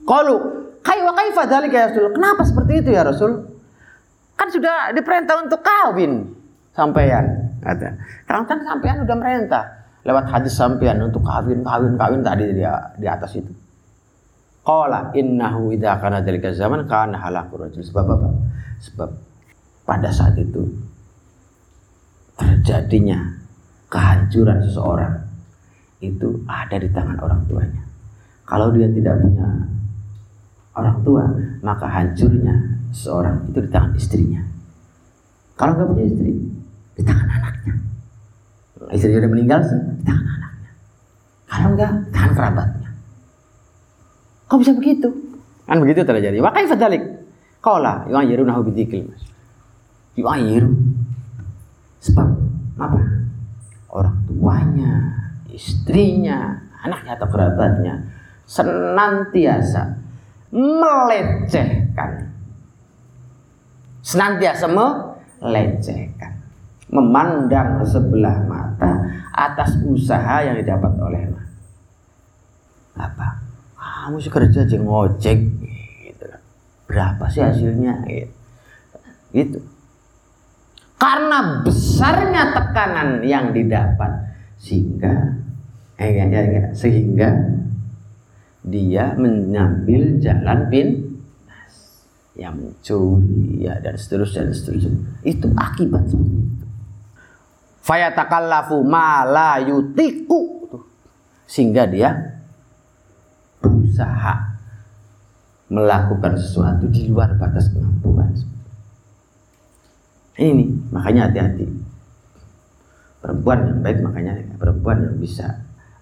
[0.04, 0.36] Kalau
[0.80, 2.12] kai wa kaifa dzalika ya Rasul?
[2.12, 3.32] Kenapa seperti itu ya Rasul?
[4.36, 6.32] Kan sudah diperintah untuk kawin
[6.72, 7.56] sampean.
[7.60, 7.92] Kata.
[8.24, 9.64] Sekarang kan sampean udah merintah
[10.04, 12.64] lewat hadis sampean untuk kawin, kawin, kawin tadi di,
[12.96, 13.52] di atas itu.
[14.64, 17.84] Qala innahu idza kana dzalika zaman kana halaku rajul.
[17.84, 18.28] Sebab apa?
[18.80, 19.10] Sebab
[19.84, 20.64] pada saat itu
[22.40, 23.20] terjadinya
[23.92, 25.29] kehancuran seseorang
[26.00, 27.82] itu ada di tangan orang tuanya.
[28.48, 29.46] Kalau dia tidak punya
[30.74, 31.24] orang tua,
[31.60, 32.56] maka hancurnya
[32.90, 34.42] seseorang itu di tangan istrinya.
[35.54, 36.32] Kalau nggak punya istri,
[36.96, 37.74] di tangan anaknya.
[38.90, 40.70] Istri sudah meninggal sih, di tangan anaknya.
[41.46, 42.90] Kalau enggak, di tangan kerabatnya.
[44.50, 45.08] Kok bisa begitu?
[45.68, 46.42] Kan begitu terjadi.
[46.42, 47.02] Wakai fadalik.
[47.60, 49.06] Kala yu'ayyirunahu bidikil.
[50.18, 50.74] Yu'ayyiru.
[52.02, 52.28] Sebab
[52.80, 53.00] apa?
[53.92, 54.94] Orang tuanya,
[55.52, 57.94] istrinya, anaknya atau kerabatnya
[58.50, 59.94] senantiasa
[60.50, 62.10] melecehkan.
[64.02, 66.42] Senantiasa melecehkan.
[66.90, 68.90] Memandang sebelah mata
[69.30, 71.22] atas usaha yang didapat oleh
[72.98, 73.38] apa?
[73.78, 75.38] Kamu sih kerja aja ngojek
[76.10, 76.26] gitu.
[76.90, 78.34] Berapa sih hasilnya gitu.
[79.30, 79.58] gitu.
[80.98, 84.29] Karena besarnya tekanan yang didapat
[84.60, 85.40] sehingga
[85.96, 87.32] eh, ya, ya, ya, sehingga
[88.60, 91.96] dia mengambil jalan pintas
[92.36, 94.92] yang mencuri ya dan seterusnya dan seterusnya.
[95.24, 96.66] Itu akibat seperti itu.
[97.80, 99.24] Fayatakallafu ma
[99.64, 100.68] yutiku
[101.48, 102.12] sehingga dia
[103.64, 104.60] berusaha
[105.72, 108.28] melakukan sesuatu di luar batas kemampuan.
[110.36, 111.79] Ini makanya hati-hati
[113.20, 115.46] perempuan yang baik makanya perempuan yang bisa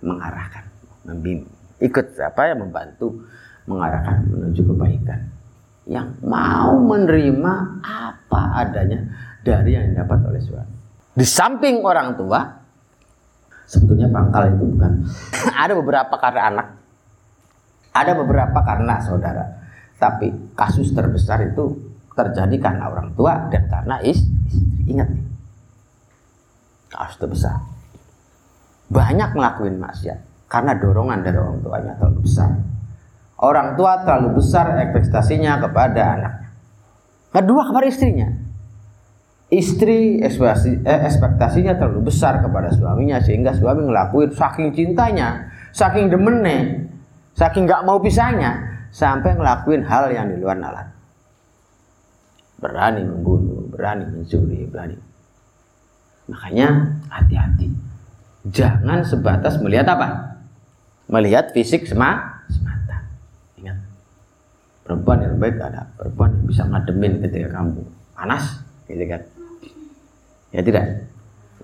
[0.03, 0.65] mengarahkan
[1.05, 3.23] membimbing ikut apa yang membantu
[3.69, 5.21] mengarahkan menuju kebaikan
[5.89, 9.09] yang mau menerima apa adanya
[9.41, 10.75] dari yang didapat oleh suami.
[11.17, 12.45] Di samping orang tua,
[13.65, 14.93] sebetulnya pangkal itu bukan
[15.65, 16.69] ada beberapa karena anak
[17.89, 19.43] Ada beberapa karena saudara,
[19.99, 21.75] tapi kasus terbesar itu
[22.15, 24.31] terjadi karena orang tua dan karena istri.
[24.87, 25.25] Ingat nih,
[26.99, 27.63] kasus terbesar.
[28.91, 32.51] Banyak ngelakuin maksiat karena dorongan dari orang tuanya terlalu besar.
[33.39, 36.49] Orang tua terlalu besar ekspektasinya kepada anaknya.
[37.31, 38.29] Kedua kepada istrinya.
[39.49, 46.85] Istri eh, ekspektasinya terlalu besar kepada suaminya sehingga suami ngelakuin saking cintanya, saking demennya,
[47.39, 48.59] saking nggak mau pisahnya
[48.91, 50.99] sampai ngelakuin hal yang di luar nalar
[52.59, 54.99] berani membunuh berani mencuri berani
[56.29, 57.73] makanya hati-hati.
[58.49, 60.39] Jangan sebatas melihat apa?
[61.09, 63.09] Melihat fisik sema semata.
[63.57, 63.77] Ingat?
[64.85, 65.89] Perempuan yang baik ada.
[65.97, 67.81] Perempuan yang bisa ngademin ketika kamu
[68.13, 69.23] panas gitu kan?
[70.53, 70.85] Ya tidak?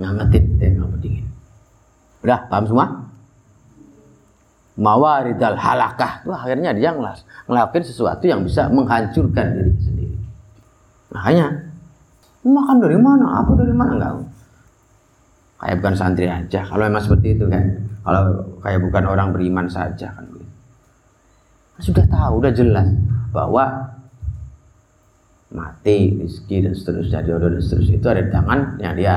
[0.01, 0.97] Ngangetin ketika kamu
[2.25, 2.87] udah paham semua?
[4.81, 6.25] Mawaridal halakah.
[6.25, 6.91] Wah, akhirnya dia
[7.47, 10.17] ngelakuin sesuatu yang bisa menghancurkan diri sendiri.
[11.12, 11.69] Makanya
[12.43, 13.45] makan dari mana?
[13.45, 13.93] Apa dari mana?
[13.93, 14.12] Enggak
[15.65, 16.61] kayak bukan santri aja.
[16.69, 17.65] Kalau memang seperti itu kan.
[18.05, 18.23] Kalau
[18.61, 20.29] kayak bukan orang beriman saja kan.
[21.81, 22.87] Sudah tahu udah jelas
[23.33, 23.97] bahwa
[25.49, 29.17] mati rezeki dan seterusnya jodoh dan seterusnya itu ada di tangan yang dia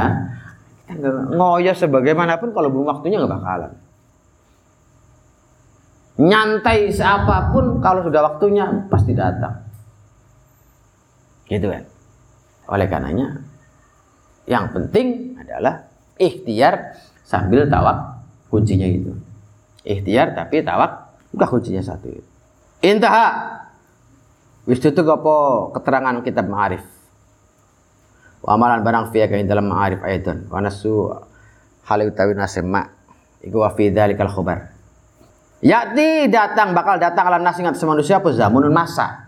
[1.36, 3.74] ngoyo sebagaimanapun kalau belum waktunya nggak bakalan.
[6.18, 9.68] Nyantai siapa pun kalau sudah waktunya pasti datang.
[11.46, 11.84] Gitu kan.
[12.72, 13.44] Oleh karenanya
[14.48, 15.87] yang penting adalah
[16.18, 19.14] ikhtiar sambil tawak kuncinya itu.
[19.88, 22.30] Ikhtiar tapi tawak bukan kuncinya satu itu.
[22.84, 23.58] Intaha.
[24.68, 25.36] Wis itu apa
[25.80, 26.84] keterangan kitab ma'arif?
[28.44, 31.08] Wa amalan barang fiya kain dalam ma'arif aidan wa nasu
[31.88, 32.84] hal utawi nasema.
[33.38, 34.78] Iku wa fi dzalikal khabar
[35.58, 38.30] Yakti datang bakal datang ala nas ingat manusia apa?
[38.30, 39.26] Zamanun masa.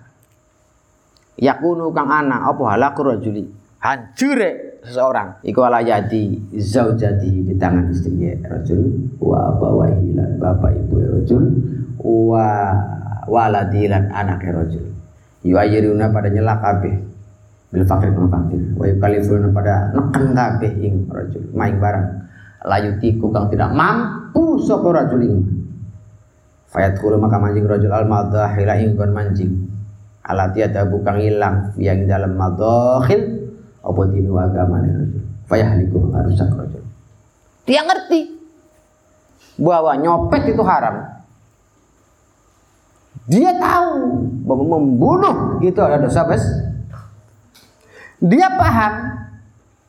[1.42, 3.59] Yakunu kang ana apa halaku rajuli.
[3.80, 5.40] Hancure seseorang.
[5.40, 11.44] Iku ala yadi zaujati di tangan istrinya rajul wa bawahi lan bapak ibu rajul
[12.04, 12.76] wa
[13.24, 14.84] waladi lan anak rajul.
[15.48, 16.92] Yuayiruna pada nyela kabeh.
[17.72, 18.62] Bil fakir kana fakir.
[18.76, 22.08] Wa yukalifuna pada neken kabeh ing rajul main barang.
[22.68, 25.40] Layutiku kang tidak mampu sapa rajul ing
[26.70, 29.72] Fayat kulu maka manjing rojul al madahila ingkon manjing
[30.22, 33.39] alati ada bukang hilang yang dalam madahil
[33.80, 36.84] apa dinu agama rojul fayahliku maka rusak rojul
[37.70, 38.22] dia ngerti.
[39.62, 41.22] Bahwa nyopet itu haram.
[43.30, 46.42] Dia tahu bahwa membunuh itu ada dosa bes.
[48.26, 48.94] Dia paham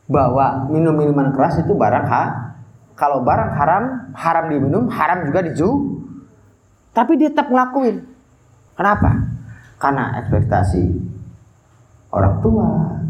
[0.05, 2.23] bahwa minum minuman keras itu barang ha
[2.93, 3.83] kalau barang haram
[4.13, 5.97] haram diminum haram juga diju
[6.93, 8.05] tapi dia tetap ngelakuin.
[8.77, 9.25] Kenapa?
[9.81, 11.10] Karena ekspektasi
[12.11, 12.67] orang tua,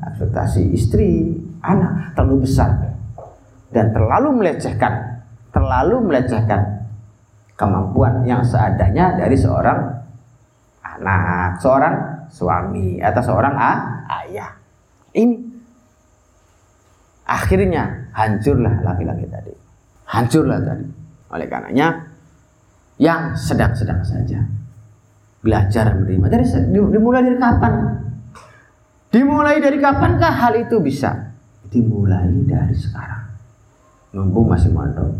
[0.07, 2.69] ekspektasi istri, anak terlalu besar
[3.73, 6.85] dan terlalu melecehkan, terlalu melecehkan
[7.57, 9.79] kemampuan yang seadanya dari seorang
[10.81, 11.95] anak, seorang
[12.29, 13.77] suami atau seorang ah,
[14.25, 14.51] ayah.
[15.11, 15.35] Ini
[17.27, 19.53] akhirnya hancurlah laki-laki tadi.
[20.09, 20.87] Hancurlah tadi.
[21.31, 21.87] Oleh karenanya
[22.99, 24.39] yang sedang-sedang saja.
[25.41, 26.27] Belajar menerima.
[26.29, 27.73] Dari dimulai dari kapan?
[29.11, 31.35] Dimulai dari kapankah hal itu bisa?
[31.67, 33.27] Dimulai dari sekarang.
[34.15, 35.11] Mumpung masih mondok.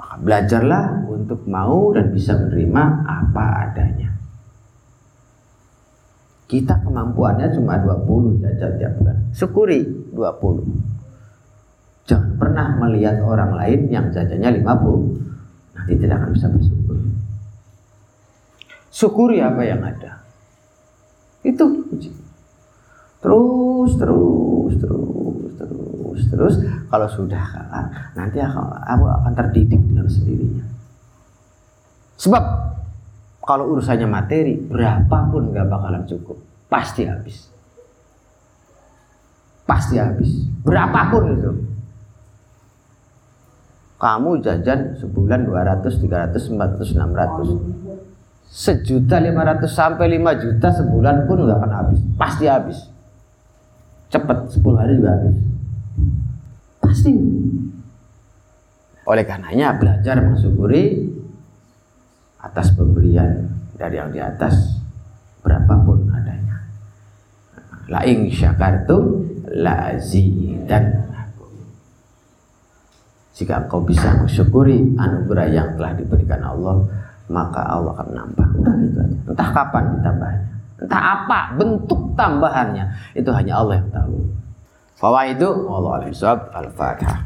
[0.00, 4.16] Maka belajarlah untuk mau dan bisa menerima apa adanya.
[6.48, 9.16] Kita kemampuannya cuma 20 jajan tiap bulan.
[9.36, 9.84] Syukuri
[10.16, 12.08] 20.
[12.08, 16.96] Jangan pernah melihat orang lain yang jajannya 50 nanti tidak akan bisa bersyukur.
[18.88, 20.24] Syukuri apa yang ada.
[21.44, 22.25] Itu puji.
[23.26, 26.54] Terus, terus, terus, terus, terus.
[26.86, 30.62] Kalau sudah kalah, nanti aku akan terdidik dengan sendirinya.
[32.22, 32.44] Sebab
[33.42, 36.38] kalau urusannya materi, berapapun gak bakalan cukup.
[36.70, 37.50] Pasti habis.
[39.66, 40.46] Pasti habis.
[40.62, 41.50] Berapapun itu
[43.98, 47.86] kamu jajan sebulan 200, 300, 400, 600
[48.46, 52.78] sejuta 500 sampai 5 juta sebulan pun nggak akan habis pasti habis
[54.10, 55.36] cepet 10 hari juga habis
[56.82, 57.12] pasti
[59.06, 61.10] oleh karenanya belajar mensyukuri
[62.42, 64.82] atas pemberian dari yang di atas
[65.42, 66.66] berapapun adanya
[67.90, 69.94] la ing syakartum la
[70.66, 70.84] dan
[73.36, 76.82] jika engkau bisa mensyukuri anugerah yang telah diberikan Allah
[77.26, 78.46] maka Allah akan menambah.
[78.64, 79.04] Aja.
[79.28, 80.55] Entah kapan ditambahnya.
[80.76, 83.16] Entah apa bentuk tambahannya.
[83.16, 84.16] Itu hanya Allah yang tahu.
[84.96, 86.08] Fawaidu Allah
[86.52, 87.20] al-Fatihah.